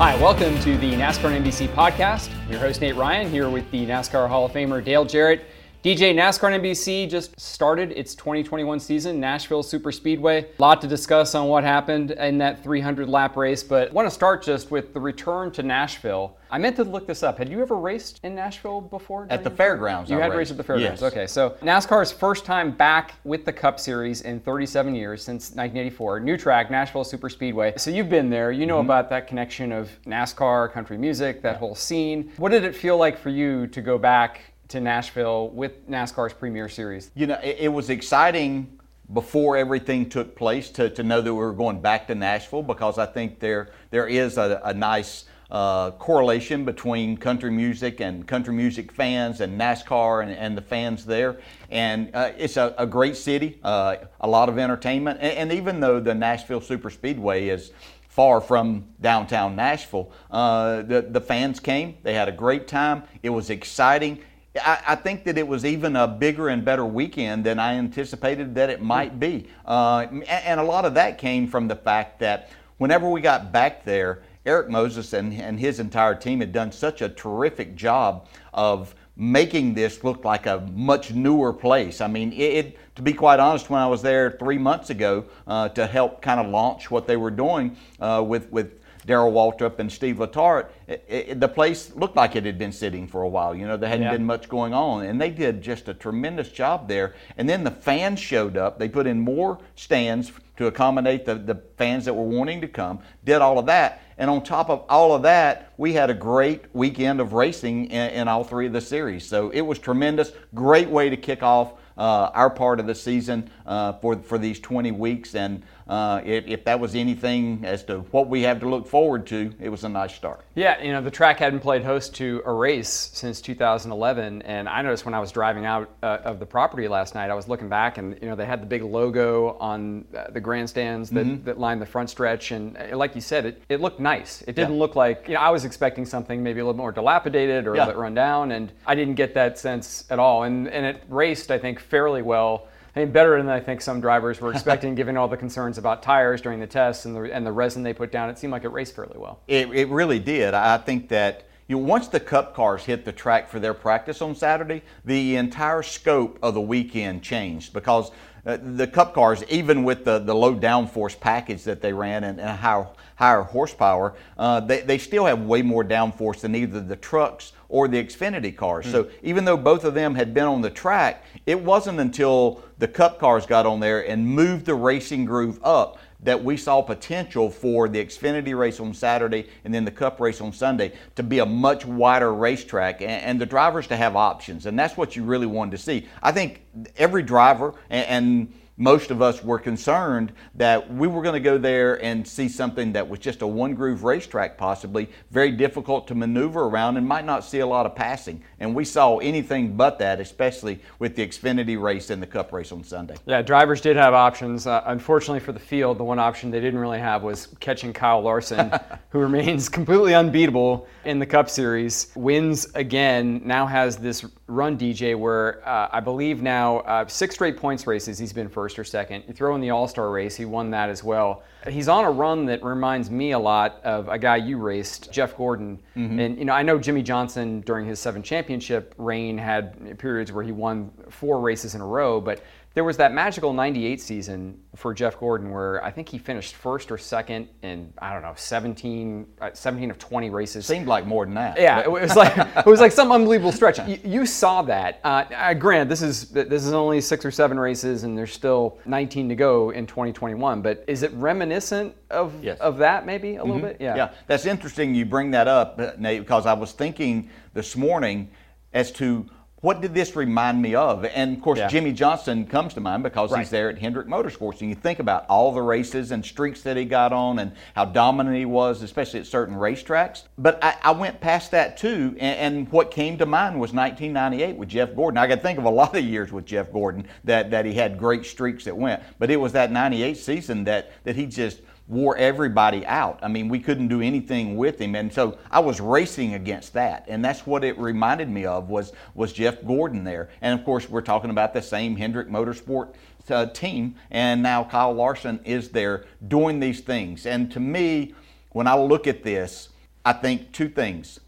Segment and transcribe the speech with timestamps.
[0.00, 2.34] Hi, welcome to the NASCAR NBC podcast.
[2.34, 5.42] I'm your host, Nate Ryan, here with the NASCAR Hall of Famer Dale Jarrett.
[5.82, 10.42] DJ NASCAR and NBC just started its 2021 season, Nashville Super Speedway.
[10.58, 14.04] A lot to discuss on what happened in that 300 lap race, but I want
[14.06, 16.36] to start just with the return to Nashville.
[16.50, 17.38] I meant to look this up.
[17.38, 19.26] Had you ever raced in Nashville before?
[19.30, 20.10] At the fairgrounds.
[20.10, 20.36] You I had raced.
[20.38, 21.00] raced at the fairgrounds.
[21.00, 21.12] Yes.
[21.12, 26.20] Okay, so NASCAR's first time back with the Cup Series in 37 years since 1984.
[26.20, 27.72] New track, Nashville Super Speedway.
[27.78, 28.52] So you've been there.
[28.52, 28.86] You know Mm-hmm.
[28.86, 32.32] about that connection of NASCAR, country music, that whole scene.
[32.36, 34.40] What did it feel like for you to go back
[34.70, 37.10] to Nashville with NASCAR's Premier Series?
[37.14, 38.78] You know, it, it was exciting
[39.12, 42.96] before everything took place to, to know that we were going back to Nashville because
[42.98, 48.54] I think there there is a, a nice uh, correlation between country music and country
[48.54, 51.40] music fans and NASCAR and, and the fans there.
[51.70, 55.18] And uh, it's a, a great city, uh, a lot of entertainment.
[55.20, 57.72] And, and even though the Nashville Super Speedway is
[58.10, 60.10] far from downtown Nashville.
[60.30, 64.20] Uh, the, the fans came, they had a great time, it was exciting.
[64.56, 68.54] I, I think that it was even a bigger and better weekend than I anticipated
[68.56, 69.46] that it might be.
[69.64, 73.52] Uh, and, and a lot of that came from the fact that whenever we got
[73.52, 78.26] back there, Eric Moses and, and his entire team had done such a terrific job
[78.54, 82.00] of making this look like a much newer place.
[82.00, 85.26] I mean, it, it to be quite honest, when I was there three months ago
[85.46, 89.78] uh, to help kind of launch what they were doing uh, with with Darrell Waltrip
[89.78, 93.28] and Steve Letarte, it, it, the place looked like it had been sitting for a
[93.28, 93.54] while.
[93.54, 94.12] You know, there hadn't Yeah.
[94.12, 97.14] been much going on, and they did just a tremendous job there.
[97.36, 98.78] And then the fans showed up.
[98.78, 102.98] They put in more stands to accommodate the, the fans that were wanting to come,
[103.24, 104.02] did all of that.
[104.18, 108.10] And on top of all of that, we had a great weekend of racing in,
[108.10, 109.26] in all three of the series.
[109.26, 110.32] So it was tremendous.
[110.54, 114.60] Great way to kick off uh, our part of the season uh, for, for these
[114.60, 115.34] 20 weeks.
[115.34, 119.26] And uh, if, if that was anything as to what we have to look forward
[119.26, 120.44] to, it was a nice start.
[120.54, 124.82] Yeah, you know, the track hadn't played host to a race since 2011, and I
[124.82, 127.68] noticed when I was driving out uh, of the property last night, I was looking
[127.68, 131.44] back, and you know, they had the big logo on uh, the grandstands that, Mm-hmm.
[131.44, 134.42] that lined the front stretch, and uh, like you said, it, it looked nice.
[134.42, 134.78] It didn't Yeah.
[134.80, 137.76] look like you know, I was expecting something maybe a little more dilapidated or a
[137.76, 137.86] Yeah.
[137.86, 140.44] little bit run down, and I didn't get that sense at all.
[140.44, 142.68] And and it raced, I think, fairly well.
[143.00, 146.02] I mean, better than I think some drivers were expecting, given all the concerns about
[146.02, 148.28] tires during the tests and the and the resin they put down.
[148.28, 149.40] It seemed like it raced fairly well.
[149.48, 150.52] It, it really did.
[150.52, 154.20] I think that you know, once the Cup cars hit the track for their practice
[154.20, 158.10] on Saturday, the entire scope of the weekend changed because
[158.44, 162.40] uh, the Cup cars, even with the, the low downforce package that they ran and,
[162.40, 166.96] and higher, higher horsepower, uh, they, they still have way more downforce than either the
[166.96, 168.84] trucks or the Xfinity cars.
[168.90, 169.10] So hmm.
[169.22, 173.18] even though both of them had been on the track, it wasn't until the Cup
[173.18, 177.88] cars got on there and moved the racing groove up that we saw potential for
[177.88, 181.46] the Xfinity race on Saturday and then the Cup race on Sunday to be a
[181.46, 184.66] much wider racetrack and, and the drivers to have options.
[184.66, 186.06] And that's what you really wanted to see.
[186.22, 186.62] I think
[186.96, 191.58] every driver and, and most of us were concerned that we were going to go
[191.58, 196.14] there and see something that was just a one groove racetrack, possibly very difficult to
[196.14, 198.42] maneuver around and might not see a lot of passing.
[198.58, 202.72] And we saw anything but that, especially with the Xfinity race and the Cup race
[202.72, 203.16] on Sunday.
[203.26, 204.66] Yeah, drivers did have options.
[204.66, 208.22] Uh, unfortunately for the field, the one option they didn't really have was catching Kyle
[208.22, 208.72] Larson,
[209.10, 212.12] who remains completely unbeatable in the Cup Series.
[212.14, 217.58] Wins again, now has this run DJ where uh, I believe now uh, six straight
[217.58, 219.24] points races he's been first or second.
[219.26, 221.42] You throw in the All Star race, he won that as well.
[221.68, 225.36] He's on a run that reminds me a lot of a guy you raced, Jeff
[225.36, 225.78] Gordon.
[225.96, 226.18] Mm-hmm.
[226.18, 230.44] And you know, I know Jimmie Johnson during his seven championship reign had periods where
[230.44, 234.94] he won four races in a row, but there was that magical 98 season for
[234.94, 239.26] Jeff Gordon where I think he finished first or second in, I don't know, 17,
[239.40, 240.66] uh, 17 of 20 races.
[240.66, 241.58] Seemed like more than that.
[241.60, 243.80] Yeah, it was like it was like some unbelievable stretch.
[243.88, 245.00] You, you saw that.
[245.02, 248.78] Uh, uh, granted, this is this is only six or seven races, and there's still
[248.86, 250.62] 19 to go in 2021.
[250.62, 252.60] But is it reminiscent of Yes.
[252.60, 253.78] of that maybe a little bit?
[253.80, 253.96] Yeah.
[253.96, 258.30] Yeah, that's interesting you bring that up, uh, Nate, because I was thinking this morning
[258.72, 259.26] as to
[259.60, 261.04] what did this remind me of?
[261.04, 261.68] And of course, Yeah.
[261.68, 263.40] Jimmie Johnson comes to mind because Right.
[263.40, 264.60] he's there at Hendrick Motorsports.
[264.60, 267.84] And you think about all the races and streaks that he got on and how
[267.84, 270.22] dominant he was, especially at certain racetracks.
[270.38, 274.56] But I, I went past that too, and, and what came to mind was 1998
[274.56, 275.18] with Jeff Gordon.
[275.18, 277.98] I could think of a lot of years with Jeff Gordon that, that he had
[277.98, 281.60] great streaks that went, but it was that 98 season that, that he just
[281.90, 283.18] wore everybody out.
[283.20, 287.04] I mean, we couldn't do anything with him, and so I was racing against that,
[287.08, 290.30] and that's what it reminded me of was was Jeff Gordon there.
[290.40, 292.94] And of course, we're talking about the same Hendrick Motorsport
[293.28, 297.26] uh, team, and now Kyle Larson is there doing these things.
[297.26, 298.14] And to me,
[298.52, 299.68] when I look at this,
[300.04, 301.20] I think two things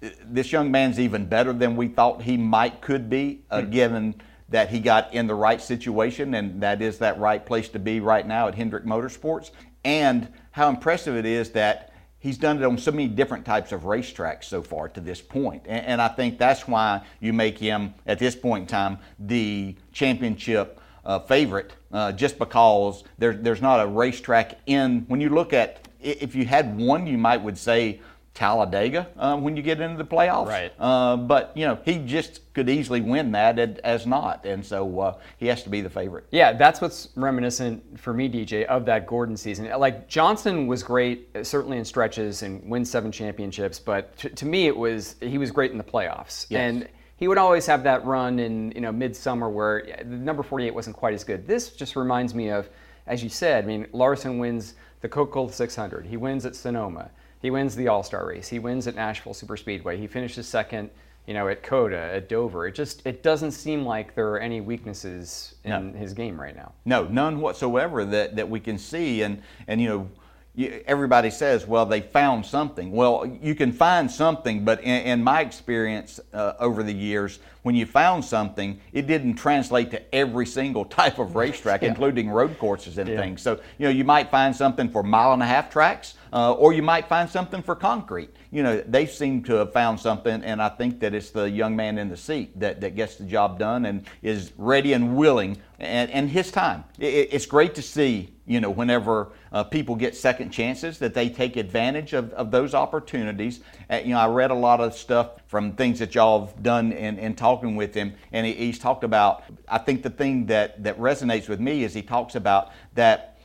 [0.00, 4.14] this young man's even better than we thought he might could be, uh, given
[4.48, 8.00] that he got in the right situation, and that is that right place to be
[8.00, 9.50] right now at Hendrick Motorsports.
[9.84, 13.82] And how impressive it is that he's done it on so many different types of
[13.82, 15.62] racetracks so far to this point.
[15.66, 19.76] And, and I think that's why you make him, at this point in time, the
[19.92, 25.04] championship uh, favorite, uh, just because there, there's not a racetrack in.
[25.08, 28.00] When you look at, if you had one, you might would say
[28.38, 30.46] Talladega uh, when you get into the playoffs.
[30.46, 30.72] Right.
[30.78, 35.18] Uh, but you know he just could easily win that as not, and so uh,
[35.38, 36.24] he has to be the favorite.
[36.30, 39.68] Yeah, that's what's reminiscent for me, DJ, of that Gordon season.
[39.76, 44.46] Like Johnson was great, uh, certainly in stretches and wins seven championships, but to, to
[44.46, 46.46] me, it was he was great in the playoffs.
[46.48, 46.60] Yes.
[46.60, 50.72] And he would always have that run in you know midsummer where the number 48
[50.72, 51.44] wasn't quite as good.
[51.44, 52.68] This just reminds me of,
[53.08, 56.06] as you said, I mean Larson wins the Coca-Cola 600.
[56.06, 57.10] He wins at Sonoma.
[57.40, 58.48] He wins the All-Star race.
[58.48, 59.98] He wins at Nashville Superspeedway.
[59.98, 60.90] He finishes second,
[61.26, 62.66] you know, at COTA, at Dover.
[62.66, 66.72] It just it doesn't seem like there are any weaknesses in his game right now.
[66.84, 69.22] No, none whatsoever that, that we can see.
[69.22, 70.08] And, and you know,
[70.54, 72.90] you, everybody says, well, they found something.
[72.90, 77.74] Well, you can find something, but in, in my experience uh, over the years, when
[77.74, 82.98] you found something, it didn't translate to every single type of racetrack, including road courses
[82.98, 83.42] and things.
[83.42, 86.72] So, you know, you might find something for mile and a half tracks, uh, or
[86.72, 88.30] you might find something for concrete.
[88.50, 91.76] You know, they seem to have found something, and I think that it's the young
[91.76, 95.58] man in the seat that, that gets the job done and is ready and willing,
[95.78, 96.84] and, and his time.
[96.98, 101.28] It, it's great to see, you know, whenever uh, people get second chances, that they
[101.28, 103.60] take advantage of, of those opportunities.
[103.90, 106.92] Uh, you know, I read a lot of stuff from things that y'all have done
[106.92, 110.82] in, in talking with him, and he, he's talked about, I think the thing that,
[110.82, 113.37] that resonates with me is he talks about that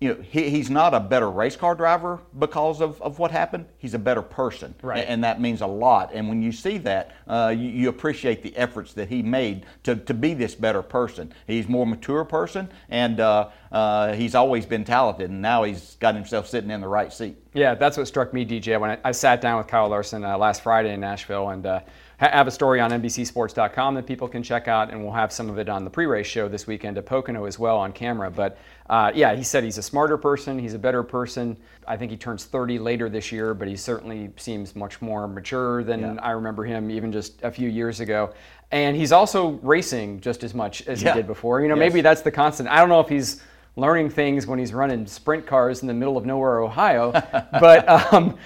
[0.00, 3.66] you know, he, he's not a better race car driver because of, of what happened.
[3.78, 4.74] He's a better person.
[4.80, 5.04] Right.
[5.06, 6.10] And that means a lot.
[6.14, 9.96] And when you see that, uh, you, you appreciate the efforts that he made to,
[9.96, 11.32] to be this better person.
[11.48, 16.14] He's more mature person, and uh, uh, he's always been talented, and now he's got
[16.14, 17.36] himself sitting in the right seat.
[17.52, 20.38] Yeah, that's what struck me, DJ, when I, I sat down with Kyle Larson uh,
[20.38, 21.80] last Friday in Nashville and uh,
[22.26, 25.58] have a story on NBCSports.com that people can check out, and we'll have some of
[25.58, 28.28] it on the pre-race show this weekend at Pocono as well on camera.
[28.30, 28.58] But
[28.90, 31.56] uh, yeah, he said he's a smarter person, he's a better person.
[31.86, 35.84] I think he turns 30 later this year, but he certainly seems much more mature
[35.84, 38.34] than I remember him even just a few years ago.
[38.72, 41.12] And he's also racing just as much as Yeah.
[41.12, 41.60] he did before.
[41.60, 41.90] You know, Yes.
[41.92, 42.68] maybe that's the constant.
[42.68, 43.40] I don't know if he's
[43.78, 47.12] learning things when he's running sprint cars in the middle of nowhere, Ohio.
[47.52, 48.36] but um,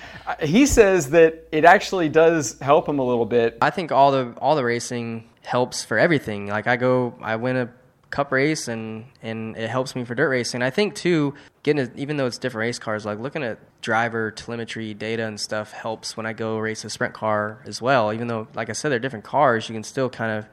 [0.41, 3.59] he says that it actually does help him a little bit.
[3.61, 6.47] I think all the all the racing helps for everything.
[6.47, 7.71] Like I go, I win a
[8.11, 10.63] cup race, and and it helps me for dirt racing.
[10.63, 14.31] I think too, getting a, even though it's different race cars, like looking at driver
[14.31, 18.13] telemetry data and stuff helps when I go race a sprint car as well.
[18.13, 20.47] Even though, like I said, they're different cars, you can still kind of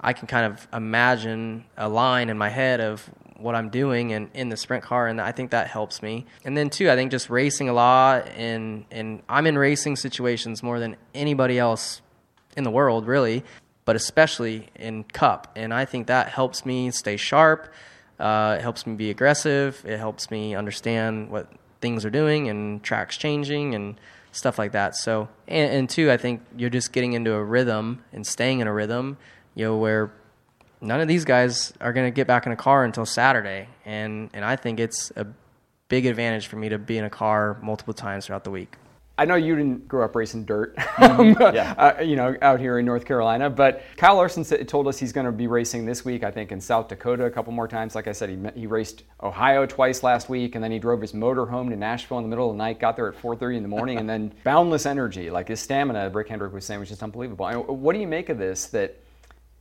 [0.00, 3.08] I can kind of imagine a line in my head of
[3.40, 6.26] what I'm doing and in the sprint car, and I think that helps me.
[6.44, 10.62] And then too, I think just racing a lot, and and I'm in racing situations
[10.62, 12.02] more than anybody else
[12.56, 13.44] in the world, really,
[13.84, 17.72] but especially in Cup, and I think that helps me stay sharp.
[18.18, 19.82] Uh, it helps me be aggressive.
[19.86, 23.98] It helps me understand what things are doing and tracks changing and
[24.32, 24.94] stuff like that.
[24.94, 28.66] So, and, and two, I think you're just getting into a rhythm and staying in
[28.66, 29.16] a rhythm,
[29.54, 30.12] you know, where
[30.80, 34.30] none of these guys are going to get back in a car until Saturday, and
[34.32, 35.26] and I think it's a
[35.88, 38.76] big advantage for me to be in a car multiple times throughout the week.
[39.18, 41.54] I know you didn't grow up racing dirt, Mm-hmm.
[41.54, 41.74] yeah.
[41.76, 45.12] uh, you know, out here in North Carolina, but Kyle Larson said, told us he's
[45.12, 47.94] going to be racing this week, I think, in South Dakota a couple more times.
[47.94, 51.12] Like I said, he, he raced Ohio twice last week, and then he drove his
[51.12, 53.62] motor home to Nashville in the middle of the night, got there at 4.30 in
[53.62, 55.28] the morning, and then boundless energy.
[55.28, 57.44] Like his stamina, Rick Hendrick was saying, was just unbelievable.
[57.44, 58.96] I mean, what do you make of this, that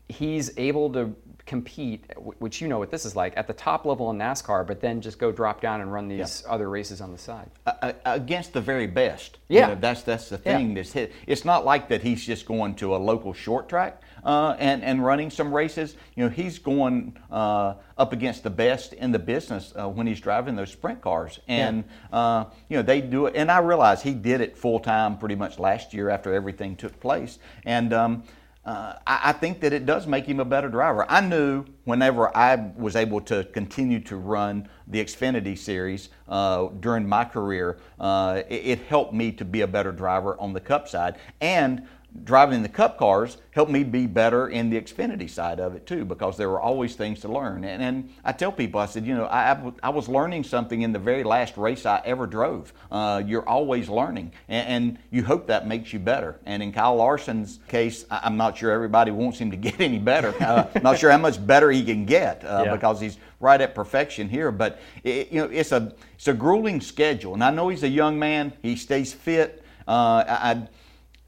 [0.10, 2.06] he's able to compete,
[2.38, 5.01] which you know what this is like, at the top level in NASCAR, but then
[5.01, 6.51] just go drop down and run these yeah.
[6.51, 7.50] other races on the side.
[7.66, 9.39] Uh, against the very best.
[9.48, 9.70] Yeah.
[9.70, 10.70] You know, that's, that's the thing.
[10.70, 10.75] Yeah.
[10.75, 11.13] That's hit.
[11.25, 15.04] It's not like that he's just going to a local short track uh, and, and
[15.04, 15.96] running some races.
[16.16, 20.20] You know, he's going uh, up against the best in the business uh, when he's
[20.20, 21.39] driving those sprint cars.
[21.48, 22.18] And, yeah.
[22.20, 23.36] Uh, you know, they do it.
[23.36, 27.00] And I realize he did it full time pretty much last year after everything took
[27.00, 27.39] place.
[27.66, 28.24] And, um,
[28.70, 31.04] uh, I, I, think that it does make him a better driver.
[31.10, 37.10] I knew whenever I was able to continue to run the Xfinity series uh, during
[37.10, 40.88] my career, uh, it, it, helped me to be a better driver on the Cup
[40.88, 41.16] side.
[41.42, 41.88] And
[42.24, 46.06] driving the cup cars helped me be better in the Xfinity side of it too,
[46.06, 47.63] because there were always things to learn.
[47.63, 50.92] And, and I tell people, I said, you know, I, I, was learning something in
[50.92, 52.74] the very last race I ever drove.
[52.92, 56.39] Uh, you're always learning, and, and, you hope that makes you better.
[56.46, 60.00] And in Kyle Larson's case, I, am not sure everybody wants him to get any
[60.00, 60.34] better.
[60.42, 62.74] Uh, not sure how much better he can get uh, yeah.
[62.74, 64.51] because he's right at perfection here.
[64.51, 67.89] But it, you know, it's a it's a grueling schedule, and I know he's a
[67.89, 68.54] young man.
[68.62, 69.63] He stays fit.
[69.88, 70.68] Uh, I,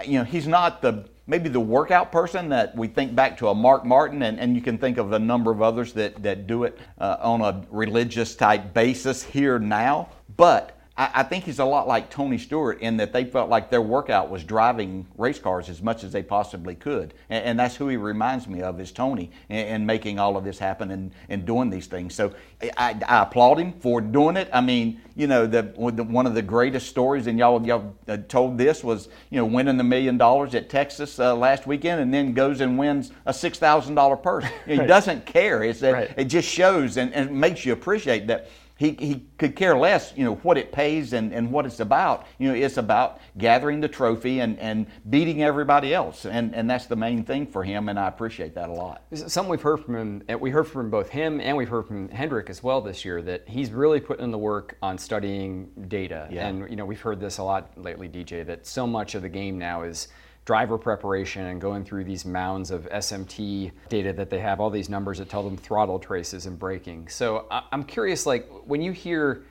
[0.06, 3.56] you know, he's not the maybe the workout person that we think back to a
[3.56, 6.66] Mark Martin, and, and you can think of a number of others that, that do
[6.66, 10.10] it uh, on a religious type basis here now.
[10.36, 13.72] But I, I, think he's a lot like Tony Stewart in that they felt like
[13.72, 17.16] their workout was driving race cars as much as they possibly could.
[17.28, 20.60] And, and that's who he reminds me of is Tony and, making all of this
[20.60, 22.14] happen and, and doing these things.
[22.14, 22.36] So
[22.78, 24.48] I, I, applaud him for doing it.
[24.54, 28.60] I mean, you know, the, one of the greatest stories, and y'all, y'all uh, told
[28.60, 32.34] this, was, you know, winning the million dollars at Texas uh, last weekend and then
[32.34, 34.46] goes and wins a $6,000 purse.
[34.68, 35.64] He doesn't care.
[35.64, 36.14] It's that, right.
[36.16, 38.50] It just shows and, and makes you appreciate that
[38.82, 42.26] he, he could care less, you know, what it pays and, and what it's about.
[42.40, 46.26] You know, it's about gathering the trophy and, and beating everybody else.
[46.26, 49.04] And, and that's the main thing for him, and I appreciate that a lot.
[49.14, 52.50] Something we've heard from him, we heard from both him and we've heard from Hendrick
[52.50, 56.28] as well this year, that he's really putting in the work on studying data.
[56.32, 56.48] Yeah.
[56.48, 59.30] And, you know, we've heard this a lot lately, DJ, that so much of the
[59.30, 60.08] game now is–
[60.46, 64.90] driver preparation and going through these mounds of SMT data that they have, all these
[64.90, 67.08] numbers that tell them throttle traces and braking.
[67.08, 69.44] So I'm curious, like when you hear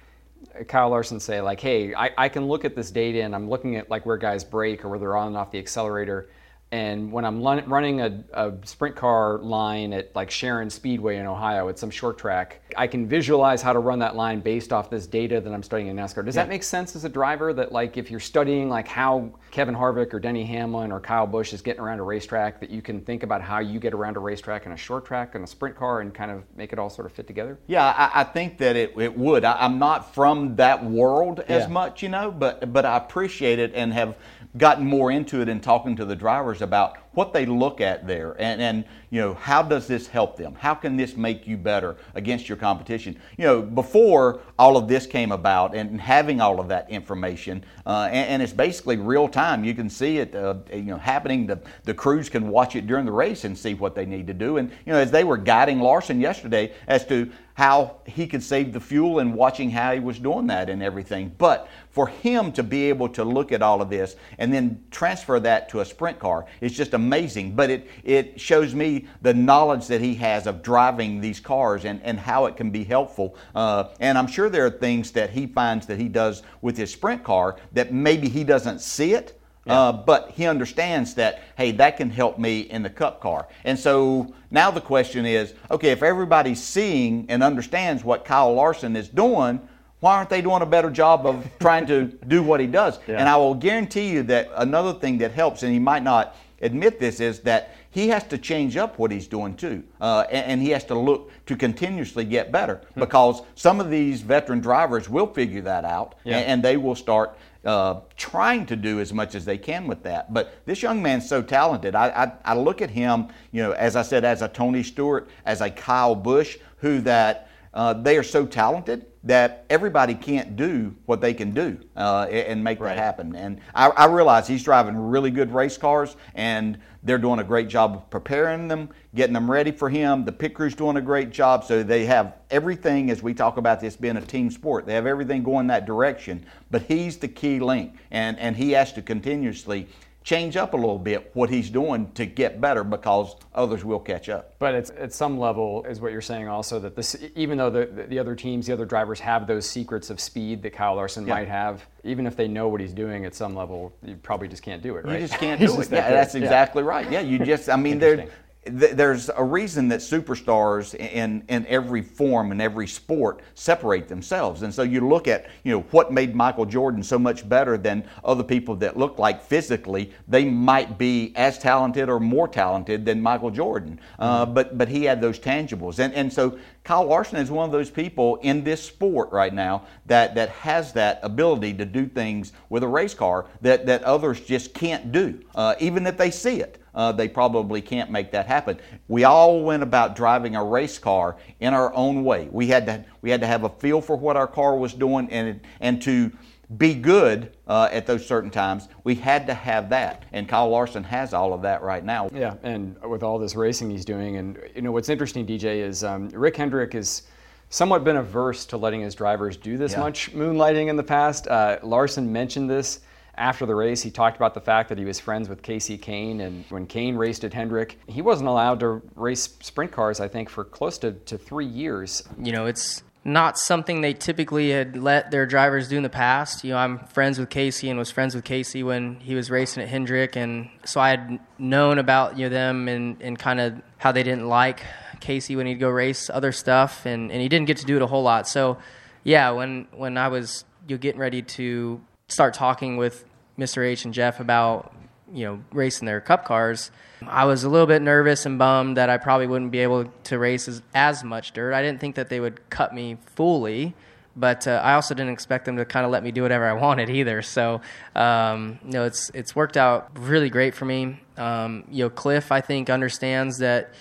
[0.66, 3.76] Kyle Larson say, like, hey, I, I can look at this data and I'm looking
[3.76, 6.28] at like where guys brake or where they're on and off the accelerator
[6.72, 11.68] and when I'm running a, a, sprint car line at like Sharon Speedway in Ohio
[11.68, 15.08] at some short track, I can visualize how to run that line based off this
[15.08, 16.24] data that I'm studying in NASCAR.
[16.24, 16.44] Does yeah.
[16.44, 20.14] that make sense as a driver that like if you're studying like how Kevin Harvick
[20.14, 23.24] or Denny Hamlin or Kyle Busch is getting around a racetrack, that you can think
[23.24, 26.02] about how you get around a racetrack in a short track and a sprint car
[26.02, 27.58] and kind of make it all sort of fit together?
[27.66, 29.44] Yeah, I, I think that it, it would.
[29.44, 31.68] I, am not from that world as yeah.
[31.68, 34.14] much, you know, but but I appreciate it and have
[34.58, 38.40] gotten more into it and talking to the drivers about what they look at there
[38.40, 40.54] and, and you know how does this help them?
[40.54, 43.18] How can this make you better against your competition?
[43.36, 48.08] You know before all of this came about and having all of that information uh,
[48.10, 49.64] and, and, it's basically real time.
[49.64, 51.46] You can see it uh, you know happening.
[51.46, 54.34] The, the crews can watch it during the race and see what they need to
[54.34, 54.58] do.
[54.58, 58.72] And you know as they were guiding larson yesterday as to how he could save
[58.72, 61.34] the fuel and watching how he was doing that and everything.
[61.36, 65.40] But for him to be able to look at all of this and then transfer
[65.40, 67.54] that to a sprint car is just amazing.
[67.54, 72.00] But it, it shows me the knowledge that he has of driving these cars and,
[72.02, 73.36] and how it can be helpful.
[73.54, 76.92] Uh, and I'm sure there are things that he finds that he does with his
[76.92, 79.78] sprint car that maybe he doesn't see it yeah.
[79.78, 83.46] Uh, but he understands that, hey, that can help me in the cup car.
[83.64, 88.96] And so now the question is okay, if everybody's seeing and understands what Kyle Larson
[88.96, 89.60] is doing,
[90.00, 92.98] why aren't they doing a better job of trying to do what he does?
[93.06, 93.18] Yeah.
[93.18, 96.98] And I will guarantee you that another thing that helps, and he might not admit
[96.98, 99.82] this, is that he has to change up what he's doing too.
[100.00, 103.00] Uh, and, and, he has to look to continuously get better hmm.
[103.00, 106.38] because some of these veteran drivers will figure that out yeah.
[106.38, 110.02] and, and, they will start uh, trying to do as much as they can with
[110.04, 110.32] that.
[110.32, 111.94] But this young man's so talented.
[111.94, 115.28] I, I, I, look at him, you know, as I said, as a Tony Stewart,
[115.44, 120.94] as a Kyle Busch, who that uh, they are so talented that everybody can't do
[121.04, 122.96] what they can do uh, and make Right.
[122.96, 123.36] that happen.
[123.36, 127.68] And I, I realize he's driving really good race cars, and they're doing a great
[127.68, 130.24] job of preparing them, getting them ready for him.
[130.24, 133.10] The pit crew's doing a great job, so they have everything.
[133.10, 136.44] As we talk about this being a team sport, they have everything going that direction.
[136.70, 139.86] But he's the key link, and and he has to continuously
[140.22, 144.28] change up a little bit what he's doing to get better because others will catch
[144.28, 144.54] up.
[144.58, 147.86] But it's at some level, is what you're saying also that this, even though the,
[148.08, 151.34] the other teams, the other drivers have those secrets of speed that Kyle Larson Yeah.
[151.34, 154.62] might have, even if they know what he's doing at some level, you probably just
[154.62, 155.20] can't do it, right?
[155.20, 155.90] You just can't do it.
[155.90, 156.42] Yeah, that's Yeah.
[156.42, 157.10] exactly right.
[157.10, 158.26] Yeah, you just, I mean, there.
[158.64, 164.62] Th- there's a reason that superstars in, in every form and every sport separate themselves.
[164.62, 168.04] And so you look at, you know, what made Michael Jordan so much better than
[168.24, 173.20] other people that look like physically, they might be as talented or more talented than
[173.20, 173.98] Michael Jordan.
[174.18, 175.98] Uh, but, but he had those tangibles.
[175.98, 179.84] And, and so Kyle Larson is one of those people in this sport right now
[180.06, 184.40] that, that has that ability to do things with a race car that, that others
[184.40, 186.79] just can't do, uh, even if they see it.
[186.94, 188.78] Uh, they probably can't make that happen.
[189.08, 192.48] We all went about driving a race car in our own way.
[192.50, 195.30] We had to we had to have a feel for what our car was doing,
[195.30, 196.32] and and to
[196.76, 200.24] be good uh, at those certain times, we had to have that.
[200.32, 202.30] And Kyle Larson has all of that right now.
[202.32, 206.04] Yeah, and with all this racing he's doing, and you know what's interesting, DJ, is
[206.04, 207.22] um, Rick Hendrick has
[207.70, 210.00] somewhat been averse to letting his drivers do this Yeah.
[210.00, 211.46] much moonlighting in the past.
[211.46, 213.00] Uh, Larson mentioned this
[213.40, 214.02] after the race.
[214.02, 217.16] He talked about the fact that he was friends with Kasey Kahne, and when Kahne
[217.16, 220.20] raced at Hendrick, he wasn't allowed to race sprint cars.
[220.20, 222.22] I think for close to, to three years.
[222.38, 226.64] you know, it's not something they typically had let their drivers do in the past.
[226.64, 229.82] You know, I'm friends with Kasey and was friends with Kasey when he was racing
[229.82, 233.80] at Hendrick, and so I had known about you know them and, and kind of
[233.98, 234.82] how they didn't like
[235.20, 238.02] Kasey when he'd go race other stuff, and, and he didn't get to do it
[238.02, 238.46] a whole lot.
[238.46, 238.78] So,
[239.24, 243.24] yeah, when when I was you know, getting ready to start talking with
[243.60, 243.84] Mr.
[243.84, 244.92] H and Jeff about
[245.32, 246.90] you know racing their cup cars
[247.28, 250.40] i was a little bit nervous and bummed that i probably wouldn't be able to
[250.40, 253.94] race as, as much dirt i didn't think that they would cut me fully
[254.34, 256.72] but uh, i also didn't expect them to kind of let me do whatever i
[256.86, 257.80] wanted either so
[258.16, 262.50] um, you know it's it's worked out really great for me um, you know cliff
[262.50, 263.94] i think understands that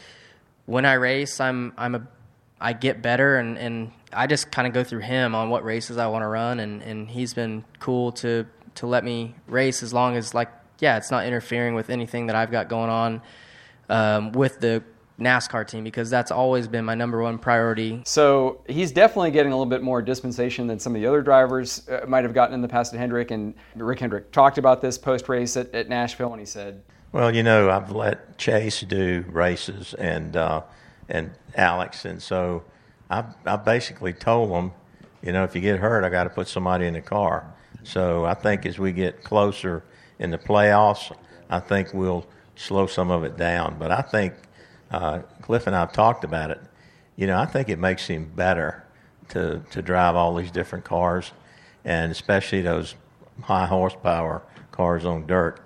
[0.69, 2.07] when I race, I'm I'm a
[2.61, 5.97] I get better and, and I just kind of go through him on what races
[5.97, 8.45] I want to run and, and he's been cool to
[8.79, 12.35] to let me race as long as like yeah it's not interfering with anything that
[12.35, 13.21] I've got going on
[13.89, 14.83] um, with the
[15.19, 18.01] NASCAR team because that's always been my number one priority.
[18.05, 21.87] So he's definitely getting a little bit more dispensation than some of the other drivers
[21.89, 23.31] uh, might have gotten in the past at Hendrick.
[23.31, 27.33] And Rick Hendrick talked about this post race at, at Nashville, and he said, Well,
[27.33, 30.61] you know, I've let Chase do races and uh,
[31.09, 32.63] and Alex, and so
[33.09, 34.71] I I basically told them,
[35.21, 37.53] you know, if you get hurt, I got to put somebody in the car.
[37.83, 39.83] So I think as we get closer
[40.19, 41.15] in the playoffs,
[41.49, 43.77] I think we'll slow some of it down.
[43.79, 44.33] But I think
[44.91, 46.59] uh, Cliff and I've talked about it.
[47.15, 48.83] You know, I think it makes him better
[49.29, 51.31] to to drive all these different cars,
[51.85, 52.95] and especially those
[53.43, 55.59] high horsepower cars on dirt.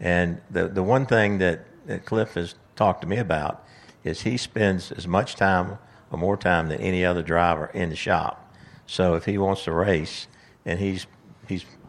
[0.00, 3.64] And the the one thing that, that Cliff has talked to me about
[4.04, 5.78] is he spends as much time
[6.10, 8.52] or more time than any other driver in the shop.
[8.86, 10.26] So if he wants to race
[10.64, 11.06] and he's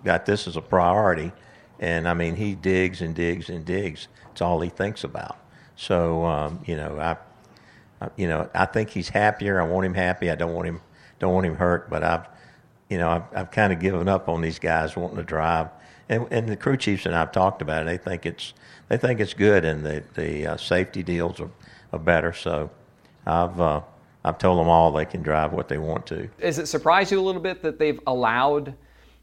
[0.04, 1.32] got this as a priority,
[1.80, 4.08] and I mean he digs and digs and digs.
[4.32, 5.38] It's all he thinks about.
[5.76, 7.18] So um, you know I,
[8.04, 9.62] I you know I think he's happier.
[9.62, 10.30] I want him happy.
[10.30, 10.82] I don't want him
[11.20, 11.90] don't want him hurt.
[11.90, 12.28] But I've
[12.90, 15.70] you know I've, I've kind of given up on these guys wanting to drive.
[16.12, 17.86] And, and the crew chiefs and I've talked about it.
[17.86, 18.56] They think it's
[18.88, 21.52] they think it's good, and the the uh, safety deals are,
[21.94, 22.34] are better.
[22.34, 22.72] So
[23.28, 23.82] I've uh,
[24.26, 26.28] I've told them all they can drive what they want to.
[26.40, 28.74] Does it surprise you a little bit that they've allowed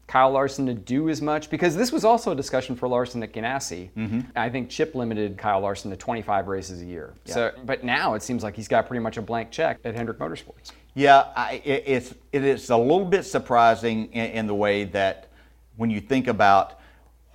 [0.07, 1.49] Kyle Larson to do as much?
[1.49, 3.89] Because this was also a discussion for Larson at Ganassi.
[3.95, 4.21] Mm-hmm.
[4.35, 7.13] I think Chip limited Kyle Larson to 25 races a year.
[7.25, 10.17] So, but now it seems like he's got pretty much a blank check at Hendrick
[10.17, 10.71] Motorsports.
[10.93, 15.29] Yeah, I, it, it's it is a little bit surprising in, in the way that
[15.75, 16.79] when you think about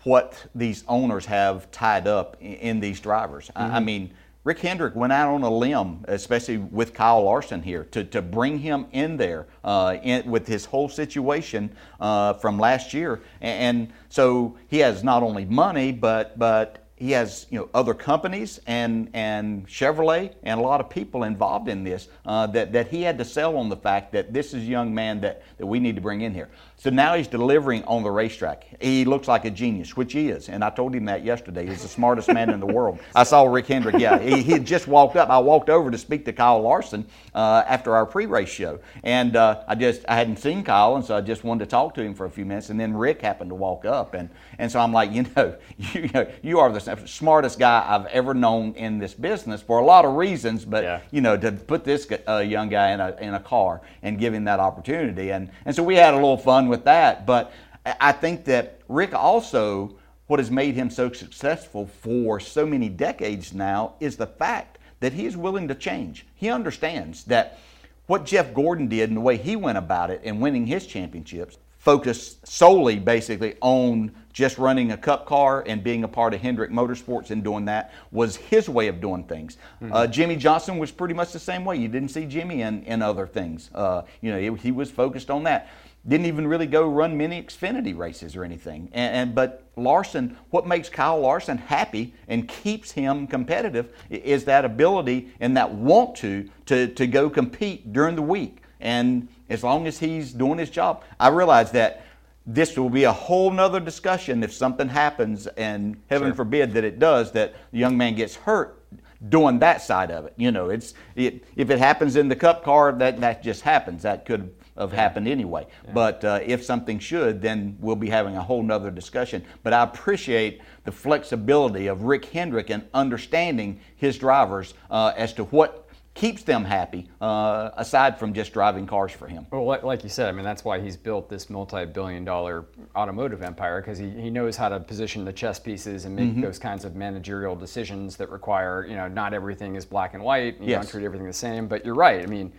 [0.05, 3.51] what these owners have tied up in, in these drivers.
[3.55, 4.13] I, I mean,
[4.45, 8.59] Rick Hendrick went out on a limb, especially with Kyle Larson here, to, to bring
[8.59, 13.21] him in there uh, in, with his whole situation uh, from last year.
[13.41, 17.95] And, and so he has not only money, but but he has you know other
[17.95, 22.89] companies and and Chevrolet and a lot of people involved in this uh, that that
[22.89, 25.67] he had to sell on the fact that this is a young man that that
[25.67, 26.49] we need to bring in here.
[26.77, 28.67] So now he's delivering on the racetrack.
[28.83, 30.49] He looks like a genius, which he is.
[30.49, 31.66] And I told him that yesterday.
[31.66, 32.99] He's the smartest man in the world.
[33.14, 33.99] I saw Rick Hendrick.
[33.99, 35.29] Yeah, he, he had just walked up.
[35.31, 39.62] I walked over to speak to Kyle Larson uh, after our pre-race show, and uh,
[39.68, 42.14] I just I hadn't seen Kyle, and so I just wanted to talk to him
[42.14, 42.71] for a few minutes.
[42.71, 46.27] And then Rick happened to walk up, and and so I'm like, you know, you,
[46.42, 50.16] you are the smartest guy I've ever known in this business for a lot of
[50.16, 51.01] reasons, but yeah.
[51.11, 54.35] you know, to put this uh, young guy in a in a car and give
[54.35, 57.27] him that opportunity, and and so we had a little fun with that.
[57.27, 57.53] But
[57.85, 63.53] I think that Rick also, what has made him so successful for so many decades
[63.53, 66.27] now is the fact that he is willing to change.
[66.35, 67.59] He understands that
[68.07, 71.59] what Jeff Gordon did and the way he went about it and winning his championships
[71.79, 76.71] focused solely basically on just running a cup car and being a part of Hendrick
[76.71, 79.57] Motorsports and doing that was his way of doing things.
[79.83, 79.92] Mm-hmm.
[79.92, 81.77] Uh, Jimmie Johnson was pretty much the same way.
[81.77, 83.68] You didn't see Jimmie in, in other things.
[83.75, 85.71] Uh, you know, he, he was focused on that
[86.07, 88.88] didn't even really go run many Xfinity races or anything.
[88.93, 94.65] And, and, but Larson, what makes Kyle Larson happy and keeps him competitive is that
[94.65, 98.62] ability and that want to to to go compete during the week.
[98.81, 102.05] And as long as he's doing his job, I realize that
[102.45, 106.37] this will be a whole nother discussion if something happens and heaven sure.
[106.37, 108.83] forbid that it does that the young man gets hurt
[109.29, 110.35] doing that side of it.
[110.37, 114.03] You know, it's it, if it happens in the cup car, that that just happens.
[114.03, 115.67] That could have happened anyway.
[115.85, 115.93] Yeah.
[115.93, 119.45] But uh, if something should, then we'll be having a whole nother discussion.
[119.63, 125.45] But I appreciate the flexibility of Rick Hendrick and understanding his drivers uh, as to
[125.45, 125.83] what
[126.15, 129.47] keeps them happy uh, aside from just driving cars for him.
[129.51, 133.43] Well, like you said, I mean, that's why he's built this multi billion dollar automotive
[133.43, 136.43] empire because he, he knows how to position the chess pieces and make mm-hmm.
[136.43, 140.61] those kinds of managerial decisions that require, you know, not everything is black and white.
[140.61, 140.85] You yes.
[140.85, 141.67] don't treat everything the same.
[141.67, 142.23] But you're right.
[142.23, 142.53] I mean,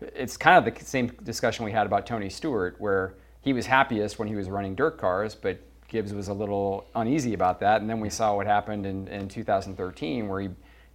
[0.00, 4.18] it's kind of the same discussion we had about Tony Stewart, where he was happiest
[4.18, 7.80] when he was running dirt cars, but Gibbs was a little uneasy about that.
[7.80, 10.48] And then we saw what happened in, in 2013, where he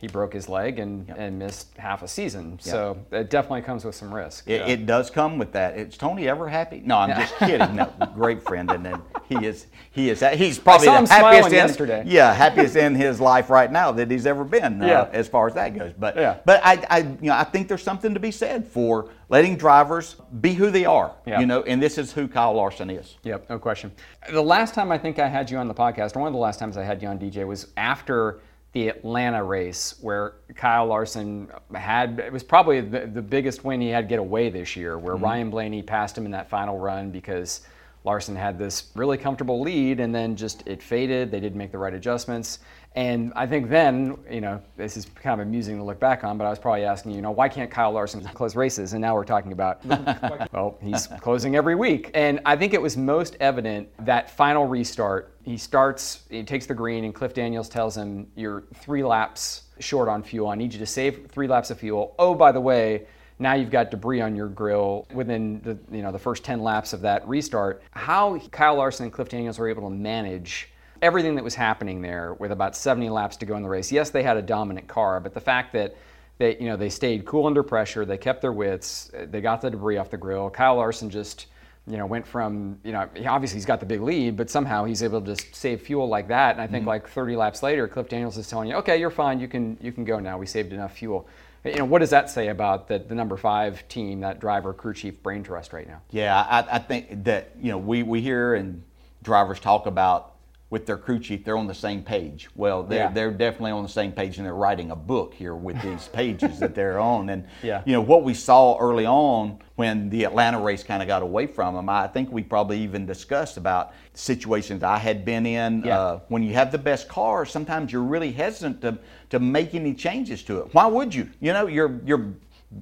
[0.04, 1.16] he broke his leg and, yep.
[1.18, 2.52] and missed half a season.
[2.52, 2.62] Yep.
[2.62, 4.50] So it definitely comes with some risk.
[4.50, 5.78] It, it, does come with that.
[5.78, 6.82] Is Tony ever happy?
[6.84, 7.74] No, I'm just kidding.
[7.74, 12.04] No, great friend, and then he is he is he's probably the happiest in, yesterday.
[12.06, 14.82] Yeah, happiest in his life right now that he's ever been.
[14.84, 15.10] Uh, yeah.
[15.14, 15.94] as far as that goes.
[15.98, 16.40] But yeah.
[16.44, 20.18] but I, I you know I think there's something to be said for letting drivers
[20.42, 21.16] be who they are.
[21.26, 21.40] Yeah.
[21.40, 23.16] You know, and this is who Kyle Larson is.
[23.24, 23.90] Yep, no question.
[24.30, 26.40] The last time I think I had you on the podcast, or one of the
[26.40, 28.42] last times I had you on DJ was after
[28.74, 33.90] the Atlanta race where Kyle Larson had it was probably the, the biggest win he
[33.90, 35.24] had get away this year where mm-hmm.
[35.24, 37.62] Ryan Blaney passed him in that final run because
[38.04, 41.78] Larson had this really comfortable lead and then just it faded they didn't make the
[41.78, 42.60] right adjustments
[42.96, 46.38] and I think then, you know, this is kind of amusing to look back on,
[46.38, 48.94] but I was probably asking you, you know, why can't Kyle Larson close races?
[48.94, 49.84] And now we're talking about,
[50.54, 52.12] well, he's closing every week.
[52.14, 55.36] And I think it was most evident that final restart.
[55.44, 60.08] He starts, he takes the green, and Cliff Daniels tells him, You're three laps short
[60.08, 60.50] on fuel.
[60.50, 62.14] I need you to save three laps of fuel.
[62.20, 63.08] Oh, by the way,
[63.40, 66.94] now you've got debris on your grill within the you know the first 10 laps
[66.94, 67.82] of that restart.
[67.92, 70.70] How Kyle Larson and Cliff Daniels were able to manage
[71.04, 73.92] everything that was happening there with about 70 laps to go in the race.
[73.92, 75.96] Yes, they had a dominant car, but the fact that
[76.38, 79.70] they, you know, they stayed cool under pressure, they kept their wits, they got the
[79.70, 80.50] debris off the grill.
[80.50, 81.48] Kyle Larson just,
[81.86, 85.04] you know, went from, you know, obviously he's got the big lead, but somehow he's
[85.04, 86.54] able to just save fuel like that.
[86.54, 86.90] And I think mm-hmm.
[86.90, 89.92] like 30 laps later, Cliff Daniels is telling you, okay, you're fine, you can you
[89.92, 90.38] can go now.
[90.38, 91.28] We saved enough fuel.
[91.66, 94.94] You know, what does that say about the, the number five team, that driver, crew
[94.94, 96.02] chief, brain trust right now?
[96.12, 98.84] Yeah, I, I think that you know we we hear and
[99.22, 100.33] drivers talk about
[100.74, 102.50] with their crew chief, they're on the same page.
[102.56, 103.12] Well, they're, yeah.
[103.12, 106.58] they're definitely on the same page and they're writing a book here with these pages
[106.58, 107.30] that they're on.
[107.30, 107.84] And, yeah.
[107.86, 111.46] you know, what we saw early on when the Atlanta race kind of got away
[111.46, 115.84] from them, I think we probably even discussed about situations I had been in.
[115.84, 116.00] Yeah.
[116.00, 118.98] Uh, when you have the best car, sometimes you're really hesitant to,
[119.30, 120.74] to make any changes to it.
[120.74, 121.30] Why would you?
[121.40, 122.34] You know, you're, you're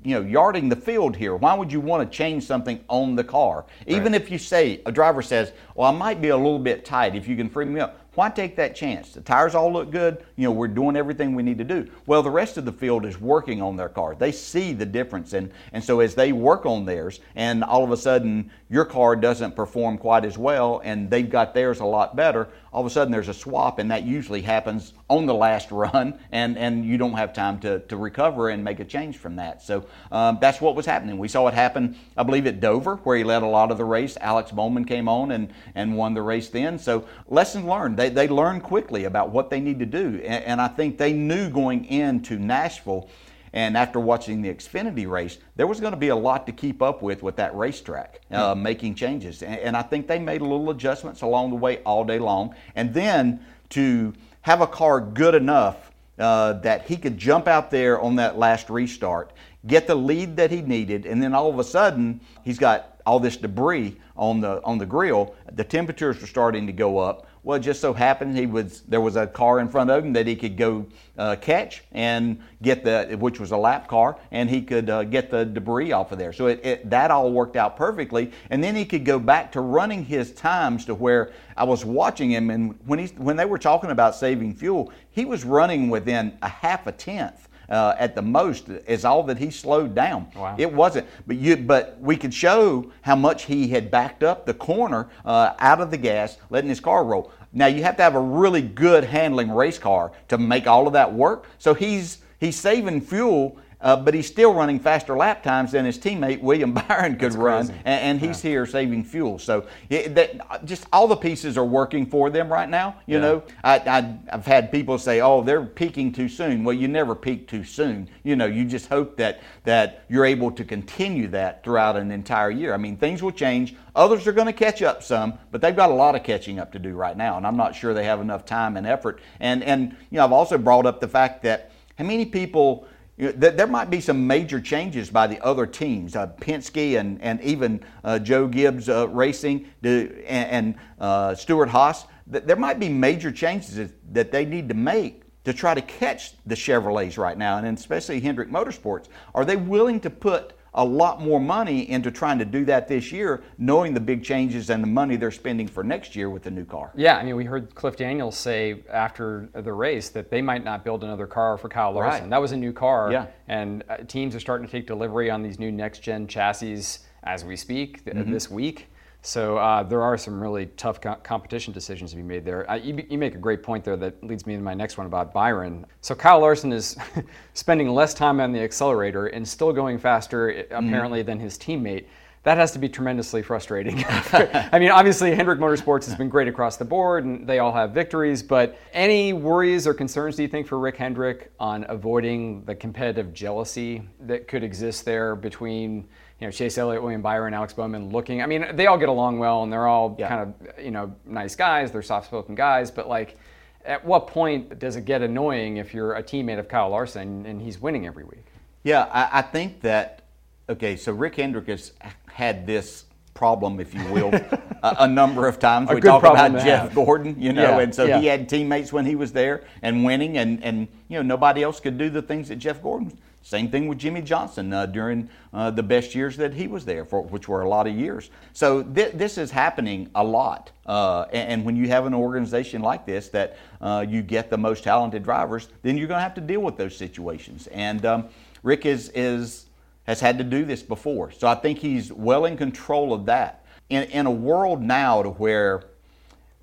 [0.03, 1.35] you know, yarding the field here.
[1.35, 3.65] Why would you want to change something on the car?
[3.87, 4.21] Even right.
[4.21, 7.27] if you say, a driver says, well, I might be a little bit tight if
[7.27, 7.97] you can free me up.
[8.13, 9.13] Why take that chance?
[9.13, 10.25] The tires all look good.
[10.35, 11.89] You know, we're doing everything we need to do.
[12.05, 14.15] Well, the rest of the field is working on their car.
[14.15, 15.31] They see the difference.
[15.31, 19.15] And, and so as they work on theirs, and all of a sudden your car
[19.15, 22.89] doesn't perform quite as well, and they've got theirs a lot better, all of a
[22.89, 26.97] sudden there's a swap, and that usually happens on the last run, and, and you
[26.97, 29.61] don't have time to, to recover and make a change from that.
[29.61, 31.17] So um, that's what was happening.
[31.17, 33.85] We saw it happen, I believe, at Dover, where he led a lot of the
[33.85, 34.17] race.
[34.21, 36.79] Alex Bowman came on and, and won the race then.
[36.79, 40.21] So lessons learned They, they learn quickly about what they need to do.
[40.23, 43.09] And, and I think they knew going into Nashville
[43.53, 46.81] and after watching the Xfinity race, there was going to be a lot to keep
[46.81, 49.41] up with with that racetrack, uh, mm making changes.
[49.41, 52.55] And, and I think they made a little adjustments along the way all day long.
[52.75, 57.99] And then to have a car good enough uh, that he could jump out there
[57.99, 59.31] on that last restart,
[59.65, 63.19] get the lead that he needed, and then all of a sudden he's got all
[63.19, 65.35] this debris on the on the grill.
[65.51, 67.25] The temperatures were starting to go up.
[67.43, 70.13] Well, it just so happened he was there was a car in front of him
[70.13, 70.85] that he could go
[71.17, 75.31] uh, catch and get the which was a lap car, and he could uh, get
[75.31, 76.33] the debris off of there.
[76.33, 79.61] So it, it, that all worked out perfectly, and then he could go back to
[79.61, 83.57] running his times to where I was watching him, and when he when they were
[83.57, 88.21] talking about saving fuel, he was running within a half a tenth uh, at the
[88.21, 90.29] most is all that he slowed down.
[90.35, 90.55] Wow.
[90.57, 94.53] It wasn't, but you, but we could show how much he had backed up the
[94.53, 97.31] corner uh, out of the gas, letting his car roll.
[97.53, 100.93] Now you have to have a really good handling race car to make all of
[100.93, 101.47] that work.
[101.57, 105.97] So he's he's saving fuel uh, but he's still running faster lap times than his
[105.97, 108.51] teammate William Byron could run, and, and, he's yeah.
[108.51, 109.39] here saving fuel.
[109.39, 112.95] So it, that, just all the pieces are working for them right now.
[113.07, 113.21] You yeah.
[113.21, 117.15] know, I, I, I've had people say, "Oh, they're peaking too soon." Well, you never
[117.15, 118.07] peak too soon.
[118.23, 122.51] You know, you just hope that that you're able to continue that throughout an entire
[122.51, 122.73] year.
[122.73, 123.75] I mean, things will change.
[123.95, 126.71] Others are going to catch up some, but they've got a lot of catching up
[126.73, 129.19] to do right now, and I'm not sure they have enough time and effort.
[129.39, 132.87] And and you know, I've also brought up the fact that how many people
[133.21, 137.21] you know, there might be some major changes by the other teams, uh, Penske and,
[137.21, 142.05] and even uh, Joe Gibbs uh, Racing and, and uh, Stewart-Haas.
[142.25, 146.55] There might be major changes that they need to make to try to catch the
[146.55, 149.07] Chevrolets right now, and especially Hendrick Motorsports.
[149.35, 153.11] Are they willing to put a lot more money into trying to do that this
[153.11, 156.51] year, knowing the big changes and the money they're spending for next year with the
[156.51, 156.91] new car.
[156.95, 160.85] Yeah, I mean, we heard Cliff Daniels say after the race that they might not
[160.85, 162.21] build another car for Kyle Larson.
[162.23, 162.29] Right.
[162.29, 163.27] That was a new car, yeah.
[163.47, 167.43] and uh, teams are starting to take delivery on these new next gen chassis as
[167.43, 168.31] we speak th- mm-hmm.
[168.31, 168.87] this week.
[169.23, 172.69] So uh, there are some really tough co- competition decisions to be made there.
[172.69, 175.05] Uh, you, you, make a great point there that leads me to my next one
[175.05, 175.85] about Byron.
[176.01, 176.97] So Kyle Larson is
[177.53, 180.73] spending less time on the accelerator and still going faster, mm-hmm.
[180.73, 182.05] apparently, than his teammate.
[182.43, 184.03] That has to be tremendously frustrating.
[184.07, 187.91] I mean, obviously, Hendrick Motorsports has been great across the board, and they all have
[187.91, 188.41] victories.
[188.41, 193.31] But any worries or concerns do you think for Rick Hendrick on avoiding the competitive
[193.31, 196.07] jealousy that could exist there between?
[196.41, 198.41] you know, Chase Elliott, William Byron, Alex Bowman looking.
[198.41, 200.27] I mean, they all get along well and they're all yeah.
[200.27, 201.91] kind of, you know, nice guys.
[201.91, 202.89] They're soft spoken guys.
[202.89, 203.37] But, like,
[203.85, 207.61] at what point does it get annoying if you're a teammate of Kyle Larson and
[207.61, 208.45] he's winning every week?
[208.81, 210.23] Yeah, I, I think that,
[210.67, 211.93] okay, so Rick Hendrick has
[212.33, 214.33] had this problem, if you will,
[214.83, 215.89] a, a, number of times.
[215.89, 216.95] A we talk about Jeff have.
[216.95, 218.19] Gordon, you know, yeah, and so yeah.
[218.19, 221.79] he had teammates when he was there and winning, and, and you know nobody else
[221.79, 225.71] could do the things that Jeff Gordon same thing with Jimmie Johnson uh, during uh,
[225.71, 228.29] the best years that he was there, for, which were a lot of years.
[228.53, 230.71] So th- this is happening a lot.
[230.85, 234.57] Uh, and, and, when you have an organization like this that uh, you get the
[234.57, 237.67] most talented drivers, then you're going to have to deal with those situations.
[237.67, 238.29] And um,
[238.63, 239.67] Rick is, is,
[240.05, 241.31] has had to do this before.
[241.31, 243.65] So I think he's well in control of that.
[243.89, 245.83] In, in a world now to where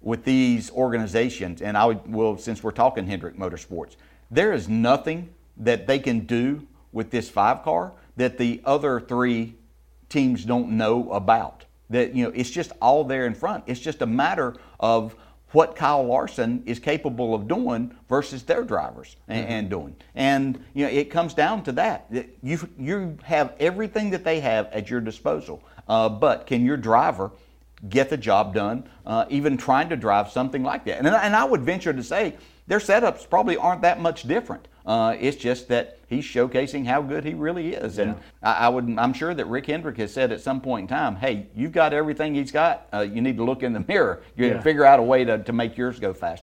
[0.01, 3.97] with these organizations, and I will, since we're talking Hendrick Motorsports,
[4.31, 9.55] there is nothing that they can do with this five car that the other three
[10.09, 11.65] teams don't know about.
[11.91, 13.65] That you know, it's just all there in front.
[13.67, 15.15] It's just a matter of
[15.53, 19.53] what Kyle Larson is capable of doing versus their drivers and, mm-hmm.
[19.53, 19.97] and, doing.
[20.15, 22.11] And you know, it comes down to that.
[22.43, 27.31] You you have everything that they have at your disposal, uh, but can your driver
[27.89, 28.89] get the job done?
[29.07, 30.99] Uh, even trying to drive something like that.
[30.99, 32.35] And and I would venture to say
[32.67, 34.69] their setups probably aren't that much different.
[34.89, 38.97] Uh, it's just that he's showcasing how good he really is, and I, I, would.
[38.99, 41.93] I'm sure that Rick Hendrick has said at some point in time, "Hey, you've got
[41.93, 42.89] everything he's got.
[42.91, 44.23] Uh, you need to look in the mirror.
[44.35, 44.61] You need yeah.
[44.63, 46.43] figure out a way to, to make yours go faster."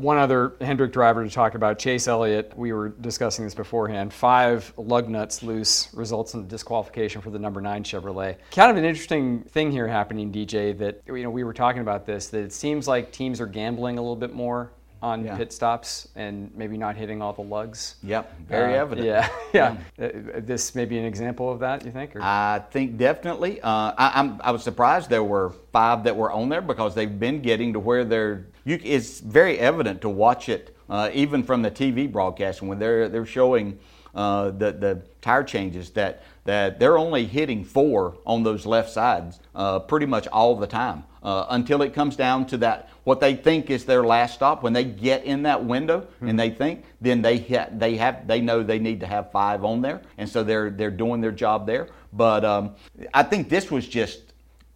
[0.00, 2.52] One other Hendrick driver to talk about, Chase Elliott.
[2.56, 4.12] We were discussing this beforehand.
[4.14, 8.36] Five lug nuts loose results in disqualification for the number nine Chevrolet.
[8.50, 10.76] Kind of an interesting thing here happening, DJ.
[10.78, 12.28] That you know we were talking about this.
[12.28, 15.36] That it seems like teams are gambling a little bit more on Yeah.
[15.36, 17.96] pit stops and maybe not hitting all the lugs.
[18.02, 19.06] Yep, very Uh, evident.
[19.06, 19.76] Yeah, yeah.
[19.98, 20.08] Uh,
[20.40, 21.84] This may be an example of that.
[21.84, 22.14] You think?
[22.16, 22.20] Or?
[22.22, 23.60] I think definitely.
[23.62, 27.18] Uh, I, I'm, I was surprised there were five that were on there because they've
[27.18, 28.46] been getting to where they're.
[28.64, 33.08] You, it's very evident to watch it, uh, even from the TV broadcast when they're
[33.08, 33.78] they're showing
[34.14, 39.40] uh, the the tire changes that that they're only hitting four on those left sides
[39.54, 43.34] uh, pretty much all the time uh, until it comes down to that what they
[43.34, 44.62] think is their last stop.
[44.62, 48.40] When they get in that window and they think then they hit, they have they
[48.40, 50.02] know they need to have five on there.
[50.18, 51.88] And so they're they're doing their job there.
[52.12, 52.74] But um,
[53.14, 54.20] I think this was just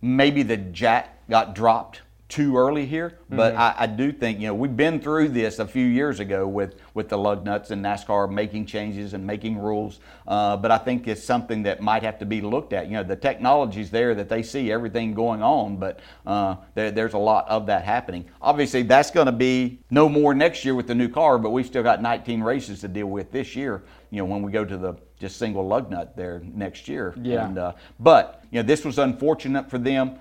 [0.00, 4.55] maybe the jack got dropped too early here, but I, I do think you know
[4.55, 8.31] we've been through this a few years ago with with the lug nuts and NASCAR
[8.31, 10.01] making changes and making rules.
[10.27, 12.87] Uh, but I think it's something that might have to be looked at.
[12.87, 17.13] You know, the technology's there that they see everything going on, but uh, there, there's
[17.13, 18.25] a lot of that happening.
[18.41, 21.67] Obviously, that's going to be no more next year with the new car, but we've
[21.67, 23.85] still got 19 races to deal with this year.
[24.11, 27.15] You know, when we go to the just single lug nut there next year.
[27.21, 27.47] Yeah.
[27.47, 30.19] And, uh, but you know, this was unfortunate for them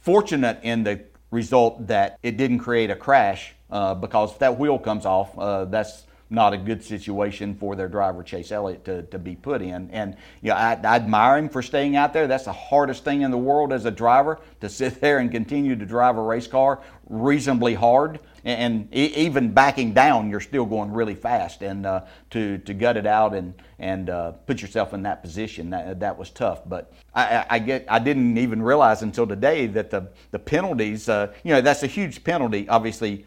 [0.00, 0.96] fortunate in the
[1.30, 5.64] result that it didn't create a crash uh, because if that wheel comes off, uh,
[5.66, 9.90] that's not a good situation for their driver Chase Elliott to, to be put in.
[9.90, 12.28] And you know, I, I admire him for staying out there.
[12.28, 15.74] That's the hardest thing in the world as a driver to sit there and continue
[15.76, 18.20] to drive a race car reasonably hard.
[18.42, 21.60] And even backing down, you're still going really fast.
[21.60, 25.68] And uh, to, to gut it out and, and uh, put yourself in that position,
[25.70, 26.62] that, that was tough.
[26.66, 31.08] But I, I- I get I didn't even realize until today that the the penalties,
[31.08, 32.66] uh, you know, that's a huge penalty.
[32.68, 33.26] Obviously,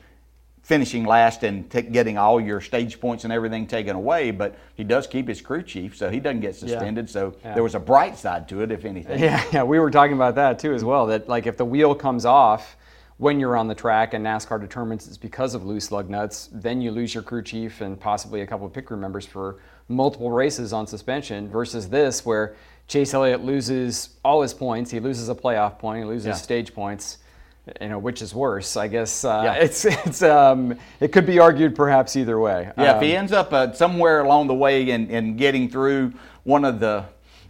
[0.63, 4.31] finishing last and ta getting all your stage points and everything taken away.
[4.31, 7.09] But he does keep his crew chief, so he doesn't get suspended.
[7.09, 7.53] So Yeah.
[7.53, 9.19] there was a bright side to it, if anything.
[9.19, 11.05] Yeah, yeah, we were talking about that too as well.
[11.07, 12.77] That like if the wheel comes off
[13.17, 16.81] when you're on the track and NASCAR determines it's because of loose lug nuts, then
[16.81, 19.57] you lose your crew chief and possibly a couple of pit crew members for
[19.89, 21.49] multiple races on suspension.
[21.49, 22.55] Versus this, where
[22.87, 26.33] Chase Elliott loses all his points, he loses a playoff point, he loses Yeah.
[26.33, 27.17] stage points.
[27.81, 28.75] You know, which is worse?
[28.75, 29.53] I guess uh, Yeah.
[29.65, 32.69] it's it's um, it could be argued perhaps either way.
[32.77, 36.13] Yeah, if he Um, ends up uh, somewhere along the way in, in getting through
[36.43, 37.05] one of the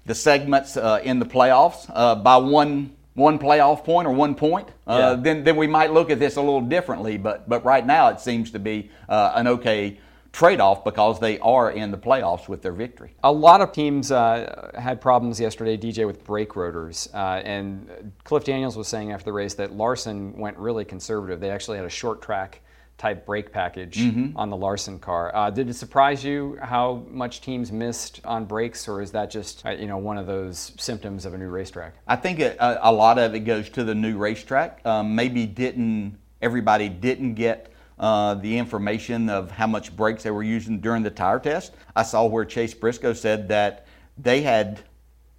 [0.06, 4.68] the segments uh, in the playoffs uh, by one one playoff point or one point,
[4.88, 5.22] uh, Yeah.
[5.22, 7.18] then then we might look at this a little differently.
[7.18, 9.98] But but right now it seems to be uh, an okay
[10.34, 13.14] trade-off because they are in the playoffs with their victory.
[13.24, 17.08] A lot of teams uh, had problems yesterday, DJ, with brake rotors.
[17.14, 21.40] Uh, and Cliff Daniels was saying after the race that Larson went really conservative.
[21.40, 22.62] They actually had a short track
[22.98, 24.00] type brake package
[24.36, 25.36] on the Larson car.
[25.36, 29.66] Uh, did it surprise you how much teams missed on brakes, or is that just
[29.66, 31.96] uh, you know one of those symptoms of a new racetrack?
[32.08, 34.86] I think a, a, a lot of it goes to the new racetrack.
[34.86, 37.73] Um, maybe didn't everybody didn't get
[38.04, 41.74] uh, the information of how much brakes they were using during the tire test.
[41.96, 43.86] I saw where Chase Briscoe said that
[44.18, 44.82] they had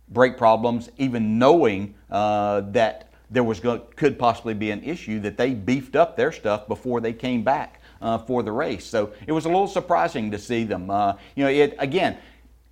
[0.09, 5.21] brake problems, even knowing uh, that there was go- could possibly be an issue.
[5.21, 8.87] That they beefed up their stuff before they came back uh, for the race.
[8.87, 10.89] So it was a little surprising to see them.
[10.89, 12.17] Uh, you know, it again.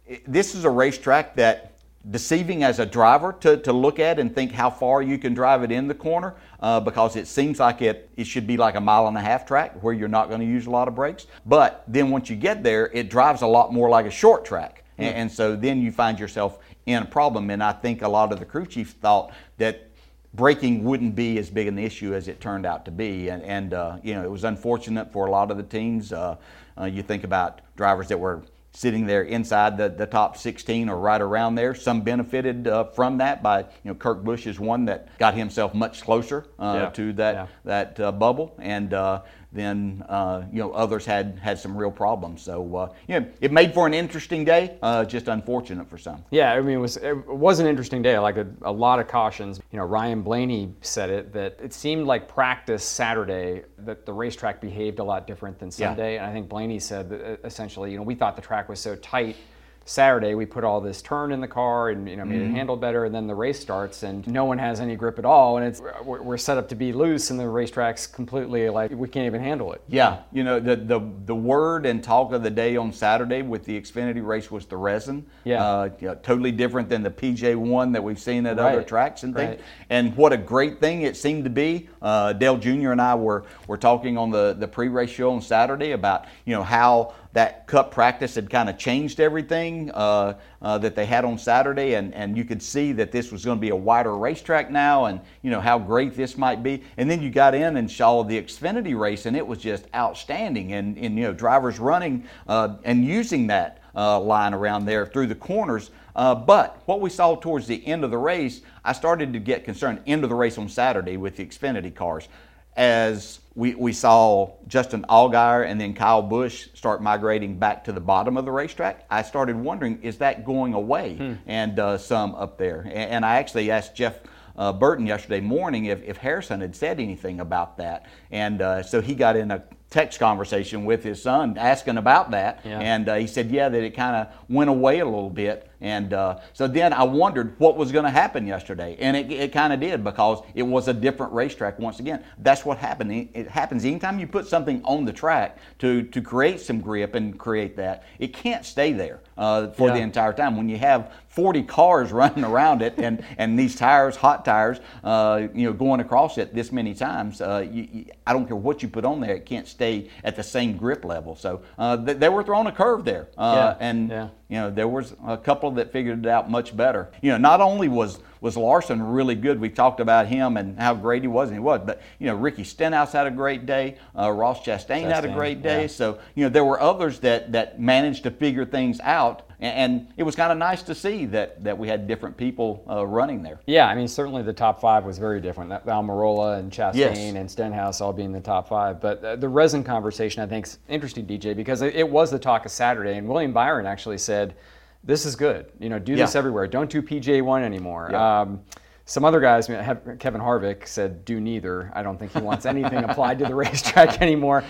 [0.06, 1.71] it- This is a racetrack that
[2.10, 5.62] deceiving as a driver to, to look at and think how far you can drive
[5.62, 8.80] it in the corner uh, because it seems like it, it should be like a
[8.80, 11.26] mile and a half track where you're not going to use a lot of brakes.
[11.46, 14.84] But then once you get there, it drives a lot more like a short track.
[14.98, 17.50] And, and so then you find yourself in a problem.
[17.50, 19.88] And I think a lot of the crew chiefs thought that
[20.34, 23.28] braking wouldn't be as big an issue as it turned out to be.
[23.28, 26.12] And, and uh, you know, it was unfortunate for a lot of the teams.
[26.12, 26.36] Uh,
[26.78, 30.96] uh, you think about drivers that were sitting there inside the, the top 16 or
[30.98, 31.74] right around there.
[31.74, 35.74] Some benefited uh, from that by, you know, Kurt Busch is one that got himself
[35.74, 36.90] much closer uh, Yeah.
[36.90, 37.46] to that, Yeah.
[37.64, 38.54] that uh, bubble.
[38.58, 42.42] And uh, then uh, you know others had had some real problems.
[42.42, 46.24] So uh, you know, it made for an interesting day, uh, just unfortunate for some.
[46.30, 48.18] Yeah, I mean, it was it was an interesting day.
[48.18, 49.60] Like a, a lot of cautions.
[49.70, 54.60] You know, Ryan Blaney said it that it seemed like practice Saturday that the racetrack
[54.60, 56.22] behaved a lot different than Sunday, yeah.
[56.22, 58.80] and I think Blaney said that uh, essentially, you know, we thought the track was
[58.80, 59.36] so tight
[59.84, 62.54] Saturday we put all this turn in the car and you know made mm-hmm.
[62.54, 65.24] it handle better, and then the race starts and no one has any grip at
[65.24, 69.08] all, and it's we're set up to be loose, and the racetrack's completely like we
[69.08, 69.82] can't even handle it.
[69.88, 73.64] Yeah, you know the the the word and talk of the day on Saturday with
[73.64, 75.26] the Xfinity race was the resin.
[75.44, 78.72] Yeah, uh, you know, totally different than the PJ one that we've seen at right.
[78.72, 79.56] other tracks and things.
[79.56, 79.60] Right.
[79.90, 81.88] And what a great thing it seemed to be.
[82.00, 82.92] Uh, Dale Jr.
[82.92, 86.62] and I were were talking on the the pre-race show on Saturday about you know
[86.62, 91.38] how that cup practice had kind of changed everything uh, uh, that they had on
[91.38, 94.70] Saturday, and, and you could see that this was going to be a wider racetrack
[94.70, 96.82] now, and you know how great this might be.
[96.98, 100.72] And then you got in and saw the Xfinity race, and it was just outstanding.
[100.72, 105.28] And, and you know drivers running uh, and using that uh, line around there through
[105.28, 105.90] the corners.
[106.14, 109.64] Uh, but what we saw towards the end of the race, I started to get
[109.64, 110.00] concerned.
[110.06, 112.28] End of the race on Saturday with the Xfinity cars
[112.76, 118.00] as we, we saw Justin Allgaier and then Kyle Busch start migrating back to the
[118.00, 121.16] bottom of the racetrack, I started wondering, is that going away?
[121.16, 121.34] Hmm.
[121.46, 122.80] And uh, some up there.
[122.80, 124.20] And, and, I actually asked Jeff
[124.56, 128.06] uh, Burton yesterday morning if, if Harrison had said anything about that.
[128.30, 132.60] And uh, so he got in a text conversation with his son asking about that.
[132.64, 132.78] Yeah.
[132.80, 135.70] And uh, he said, yeah, that it kind of went away a little bit.
[135.82, 138.96] And uh, so then I wondered what was going to happen yesterday.
[139.00, 142.24] And it, it kind of did because it was a different racetrack once again.
[142.38, 143.28] That's what happened.
[143.34, 147.36] It happens anytime you put something on the track to, to create some grip and
[147.36, 149.94] create that, it can't stay there uh, for yeah.
[149.94, 150.56] the entire time.
[150.56, 155.48] When you have 40 cars running around it and, and these tires, hot tires, uh,
[155.54, 158.82] you know, going across it this many times, uh, you, you, I don't care what
[158.82, 161.36] you put on there, it can't stay at the same grip level.
[161.36, 163.28] So uh, they, they were throwing a curve there.
[163.36, 163.86] Uh, yeah.
[163.86, 164.28] And, yeah.
[164.48, 167.10] you know, there was a couple that figured it out much better.
[167.22, 169.60] You know, not only was was Larson really good.
[169.60, 171.80] We talked about him and how great he was, and he was.
[171.86, 173.96] But you know, Ricky Stenhouse had a great day.
[174.18, 175.82] Uh, Ross Chastain, Chastain, had a great day.
[175.82, 175.86] Yeah.
[175.86, 180.14] So you know, there were others that that managed to figure things out, and, and
[180.16, 183.44] it was kind of nice to see that that we had different people uh, running
[183.44, 183.60] there.
[183.66, 185.70] Yeah, I mean, certainly the top five was very different.
[185.86, 187.18] Almirola and Chastain yes.
[187.18, 189.00] and Stenhouse all being the top five.
[189.00, 192.66] But uh, the resin conversation, I think, is interesting, DJ, because it was the talk
[192.66, 194.56] of Saturday, and William Byron actually said
[195.04, 195.66] this is good.
[195.78, 196.38] You know, do this yeah.
[196.38, 196.66] everywhere.
[196.66, 198.08] Don't do PJ1 anymore.
[198.12, 198.40] Yeah.
[198.40, 198.60] Um,
[199.04, 201.90] some other guys, Kevin Harvick said, do neither.
[201.92, 204.62] I don't think he wants anything applied to the racetrack anymore.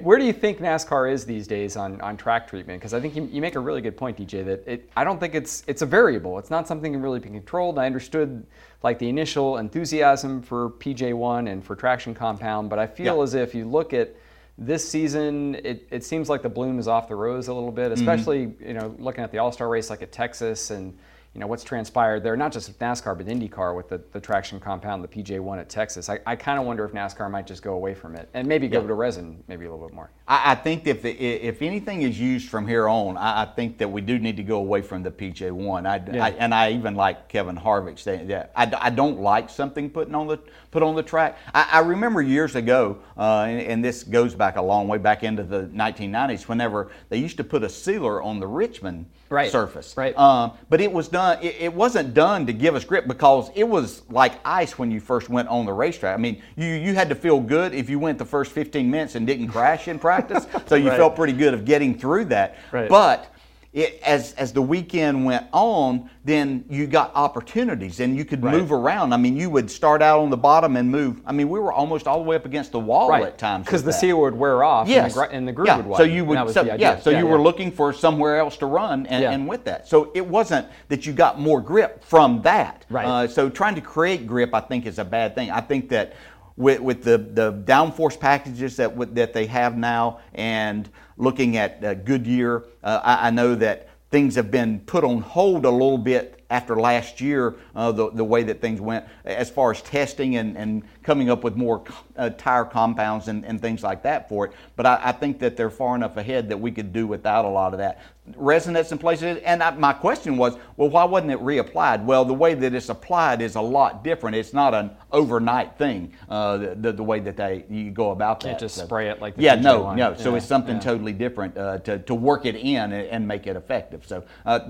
[0.00, 2.80] Where do you think NASCAR is these days on, on track treatment?
[2.80, 5.20] Because I think you, you, make a really good point, DJ, that it, I don't
[5.20, 6.40] think it's it's a variable.
[6.40, 7.78] It's not something that can really be controlled.
[7.78, 8.44] I understood
[8.82, 13.22] like the initial enthusiasm for PJ1 and for traction compound, but I feel yeah.
[13.22, 14.14] as if you look at
[14.58, 17.92] this season, it, it seems like the bloom is off the rose a little bit,
[17.92, 18.00] mm-hmm.
[18.00, 18.66] especially mm-hmm.
[18.66, 20.98] you know looking at the All Star race like at Texas and
[21.34, 24.58] you know what's transpired there, not just with NASCAR but IndyCar with the, the traction
[24.58, 26.08] compound, the PJ1 at Texas.
[26.08, 28.66] I, I kind of wonder if NASCAR might just go away from it and maybe
[28.66, 28.86] go yeah.
[28.86, 30.10] to resin maybe a little bit more.
[30.26, 33.78] I, I think if the, if anything is used from here on, I, I, think
[33.78, 35.86] that we do need to go away from the PJ1.
[35.86, 36.26] I, yeah.
[36.38, 40.26] and I even like Kevin Harvick saying that I, I don't like something putting on
[40.26, 40.38] the
[40.70, 41.38] put on the track.
[41.54, 45.42] I, remember years ago, uh, and, and this goes back a long way back into
[45.42, 49.50] the 1990s, whenever they used to put a sealer on the Richmond right.
[49.50, 49.96] surface.
[49.96, 50.16] Right.
[50.16, 51.42] Um, but it was done.
[51.42, 55.00] It, it, wasn't done to give us grip because it was like ice when you
[55.00, 56.14] first went on the racetrack.
[56.18, 59.14] I mean, you you had to feel good if you went the first 15 minutes
[59.14, 60.46] and didn't crash in practice.
[60.66, 60.96] so you right.
[60.96, 62.56] felt pretty good of getting through that.
[62.72, 62.88] Right.
[62.88, 63.32] But
[63.72, 68.54] it, as as the weekend went on, then you got opportunities and you could right.
[68.54, 69.12] move around.
[69.12, 71.20] I mean, you would start out on the bottom and move.
[71.26, 73.24] I mean, we were almost all the way up against the wall right.
[73.24, 74.00] at times because the that.
[74.00, 74.88] seal would wear off.
[74.88, 75.14] Yes.
[75.14, 75.76] and the, and the groove yeah.
[75.76, 76.06] would widen.
[76.06, 76.98] So you would, so, yeah.
[76.98, 77.30] So yeah, you yeah.
[77.30, 79.32] were looking for somewhere else to run, and, Yeah.
[79.32, 82.86] and with that, so it wasn't that you got more grip from that.
[82.88, 83.06] Right.
[83.06, 85.50] Uh, so trying to create grip, I think, is a bad thing.
[85.50, 86.14] I think that
[86.56, 90.88] with, with the, the downforce packages that that they have now, and
[91.18, 95.66] looking at uh, Goodyear, uh, I, I know that things have been put on hold
[95.66, 99.70] a little bit after last year, uh, the, the way that things went as far
[99.70, 101.84] as testing and, and coming up with more
[102.16, 104.52] uh, tire compounds and, and things like that for it.
[104.74, 107.48] But I, I, think that they're far enough ahead that we could do without a
[107.48, 108.00] lot of that.
[108.36, 112.04] Resonance in places, and I, my question was, well, why wasn't it reapplied?
[112.04, 114.36] Well, the way that it's applied is a lot different.
[114.36, 118.58] It's not an overnight thing, uh, the, the, way that they you go about Can't
[118.58, 118.60] that.
[118.60, 119.96] just so, spray it like the yeah, no, one.
[119.96, 120.14] no.
[120.14, 120.80] So Yeah, it's something yeah.
[120.80, 124.06] totally different uh, to, to work it in and, and make it effective.
[124.06, 124.60] So uh,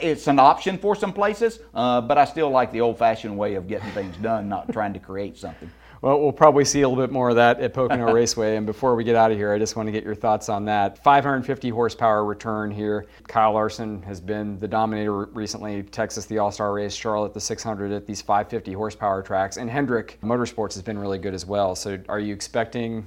[0.00, 3.66] it's an option for some places, uh, but I still like the old-fashioned way of
[3.68, 5.70] getting things done, not trying to create something.
[6.02, 8.56] Well, we'll probably see a little bit more of that at Pocono Raceway.
[8.56, 10.64] And before we get out of here, I just want to get your thoughts on
[10.66, 11.02] that.
[11.02, 13.06] 550 horsepower return here.
[13.28, 15.82] Kyle Larson has been the dominator recently.
[15.82, 19.56] Texas, the All Star race, Charlotte, the 600 at these 550 horsepower tracks.
[19.56, 21.74] And Hendrick Motorsports has been really good as well.
[21.74, 23.06] So are you expecting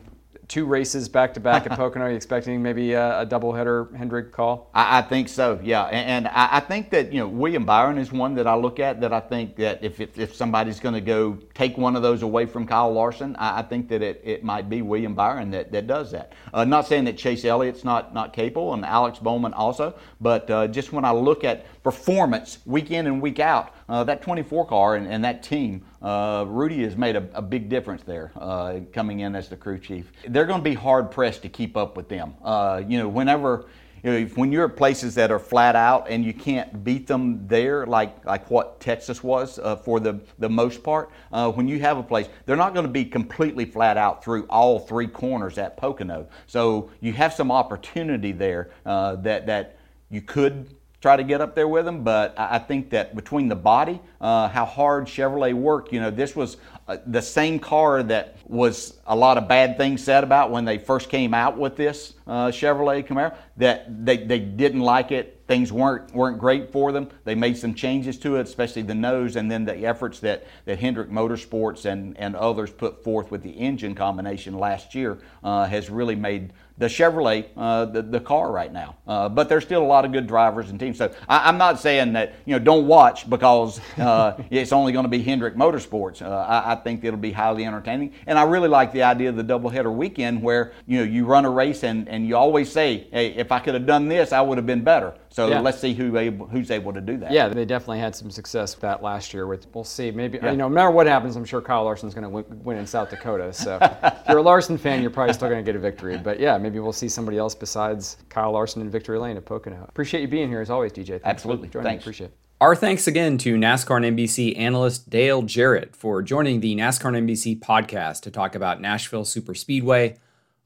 [0.49, 2.05] two races back to back at Pocono.
[2.05, 4.69] Are you expecting maybe a, a doubleheader Hendrick call?
[4.73, 5.59] I, I, think so.
[5.63, 8.55] Yeah, and, and I, I, think that you know William Byron is one that I
[8.55, 11.95] look at that I think that if if, if somebody's going to go take one
[11.95, 15.13] of those away from Kyle Larson, I, I, think that it, it might be William
[15.13, 16.33] Byron that, that does that.
[16.53, 20.67] Uh, not saying that Chase Elliott's not not capable and Alex Bowman also, but uh,
[20.67, 24.95] just when I look at performance week in and week out, uh, that 24 car
[24.95, 29.19] and, and that team uh, Rudy has made a, a big difference there uh, coming
[29.21, 30.11] in as the crew chief.
[30.27, 32.35] They're going to be hard pressed to keep up with them.
[32.43, 33.65] Uh, you know, whenever
[34.03, 37.45] you know, when you're at places that are flat out and you can't beat them
[37.47, 41.79] there, like like what Texas was uh, for the the most part, uh, when you
[41.79, 45.57] have a place, they're not going to be completely flat out through all three corners
[45.57, 46.27] at Pocono.
[46.47, 49.77] So you have some opportunity there uh, that that
[50.09, 52.03] you could try to get up there with them.
[52.03, 56.35] But I think that between the body, uh, how hard Chevrolet worked, you know, this
[56.35, 60.65] was uh, the same car that was a lot of bad things said about when
[60.65, 63.35] they first came out with this uh, Chevrolet Camaro.
[63.57, 65.43] That they, they didn't like it.
[65.47, 67.09] Things weren't weren't great for them.
[67.23, 70.79] They made some changes to it, especially the nose, and then the efforts that, that
[70.79, 75.89] Hendrick Motorsports and, and others put forth with the engine combination last year uh, has
[75.89, 78.95] really made the Chevrolet, uh, the, the car right now.
[79.05, 80.97] Uh, but there's still a lot of good drivers and teams.
[80.97, 85.03] So I, am not saying that, you know, don't watch because uh, it's only going
[85.03, 86.21] to be Hendrick Motorsports.
[86.21, 88.13] Uh, I, I, think it'll be highly entertaining.
[88.27, 91.43] And I really like the idea of the doubleheader weekend where, you know, you run
[91.43, 94.39] a race and, and you always say, hey, if I could have done this, I
[94.41, 95.13] would have been better.
[95.31, 95.59] So yeah.
[95.59, 97.31] let's see who able, who's able to do that.
[97.31, 99.47] Yeah, they definitely had some success with that last year.
[99.47, 100.11] With we'll see.
[100.11, 100.51] Maybe yeah.
[100.51, 102.87] you know, no matter what happens, I'm sure Kyle Larson's going to win, win, in
[102.87, 103.53] South Dakota.
[103.53, 106.17] So if you're a Larson fan, you're probably still going to get a victory.
[106.17, 109.85] But yeah, maybe we'll see somebody else besides Kyle Larson and victory lane at Pocono.
[109.89, 111.07] Appreciate you being here as always, DJ.
[111.07, 111.69] Thanks Absolutely.
[111.69, 112.01] For Thanks.
[112.01, 112.03] Me.
[112.03, 112.37] Appreciate it.
[112.61, 117.27] Our thanks again to NASCAR and NBC analyst Dale Jarrett for joining the NASCAR and
[117.27, 120.17] NBC podcast to talk about Nashville Super Speedway.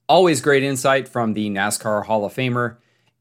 [0.10, 2.78] Always great insight from the NASCAR Hall of Famer.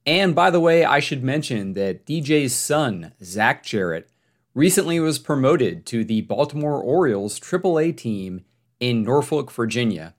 [0.07, 4.09] And by the way, I should mention that DJ's son, Zach Jarrett,
[4.55, 8.45] recently was promoted to the Baltimore Orioles AAA team
[8.80, 10.14] in Norfolk, Virginia.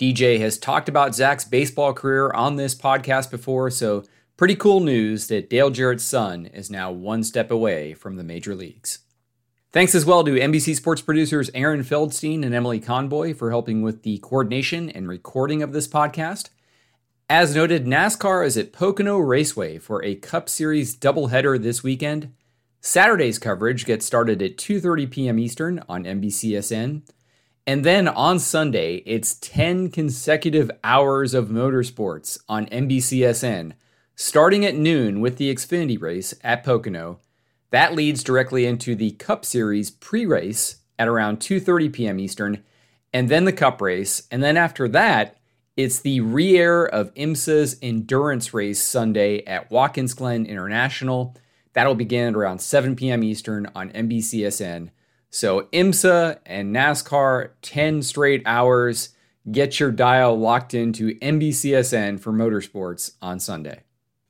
[0.00, 4.02] DJ has talked about Zach's baseball career on this podcast before, so
[4.38, 8.54] pretty cool news that Dale Jarrett's son is now one step away from the major
[8.54, 9.00] leagues.
[9.72, 14.02] Thanks as well to NBC Sports producers Aaron Feldstein and Emily Conboy for helping with
[14.02, 16.48] the coordination and recording of this podcast.
[17.28, 22.32] As noted, NASCAR is at Pocono Raceway for a Cup Series doubleheader this weekend.
[22.80, 25.38] Saturday's coverage gets started at 2:30 p.m.
[25.38, 27.02] Eastern on NBCSN,
[27.70, 33.74] and then on Sunday, it's 10 consecutive hours of motorsports on NBCSN,
[34.16, 37.20] starting at noon with the Xfinity race at Pocono.
[37.70, 42.18] That leads directly into the Cup Series pre-race at around 2:30 p.m.
[42.18, 42.64] Eastern,
[43.12, 45.36] and then the Cup race, and then after that,
[45.76, 51.36] it's the re-air of IMSA's endurance race Sunday at Watkins Glen International.
[51.74, 53.22] That'll begin at around 7 p.m.
[53.22, 54.90] Eastern on NBCSN.
[55.30, 59.10] So IMSA and NASCAR, 10 straight hours.
[59.50, 63.80] Get your dial locked into NBCSN for motorsports on Sunday.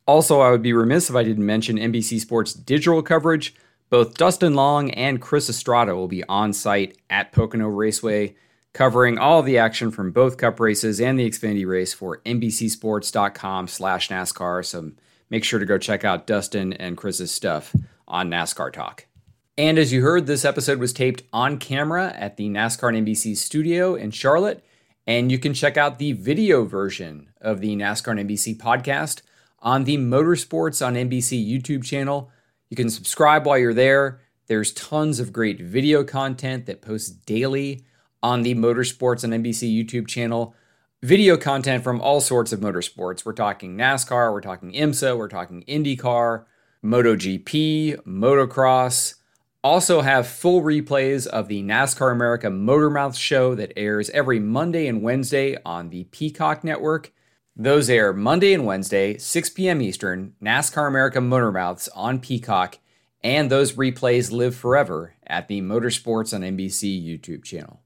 [0.07, 3.55] Also, I would be remiss if I didn't mention NBC Sports digital coverage.
[3.89, 8.37] Both Dustin Long and Chris Estrada will be on site at Pocono Raceway
[8.73, 14.09] covering all the action from both Cup races and the Xfinity race for NBCSports.com slash
[14.09, 14.65] NASCAR.
[14.65, 14.93] So
[15.29, 17.75] make sure to go check out Dustin and Chris's stuff
[18.07, 19.07] on NASCAR Talk.
[19.61, 23.37] And as you heard, this episode was taped on camera at the NASCAR and NBC
[23.37, 24.65] studio in Charlotte.
[25.07, 29.21] And you can check out the video version of the NASCAR and NBC podcast
[29.59, 32.31] on the Motorsports on NBC YouTube channel.
[32.71, 34.23] You can subscribe while you're there.
[34.47, 37.85] There's tons of great video content that posts daily
[38.23, 40.55] on the Motorsports on NBC YouTube channel.
[41.03, 43.27] Video content from all sorts of motorsports.
[43.27, 46.47] We're talking NASCAR, we're talking IMSA, we're talking IndyCar,
[46.83, 49.17] MotoGP, motocross.
[49.63, 55.03] Also have full replays of the NASCAR America Motormouth show that airs every Monday and
[55.03, 57.13] Wednesday on the Peacock Network.
[57.55, 59.83] Those air Monday and Wednesday, 6 p.m.
[59.83, 62.79] Eastern, NASCAR America Motormouths on Peacock,
[63.23, 67.83] and those replays live forever at the Motorsports on NBC YouTube channel.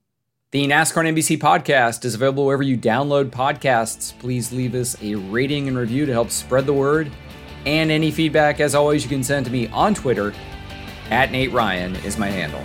[0.53, 4.17] The NASCAR and NBC podcast is available wherever you download podcasts.
[4.21, 7.11] Please leave us a rating and review to help spread the word.
[7.67, 10.33] And any feedback, as always, you can send to me on Twitter.
[11.11, 12.63] At Nate Ryan is my handle.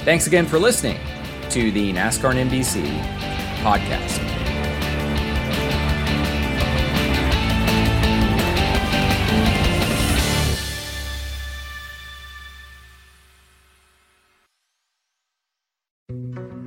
[0.00, 0.98] Thanks again for listening,
[1.50, 2.84] to the NASCAR NBC
[3.62, 4.33] podcast.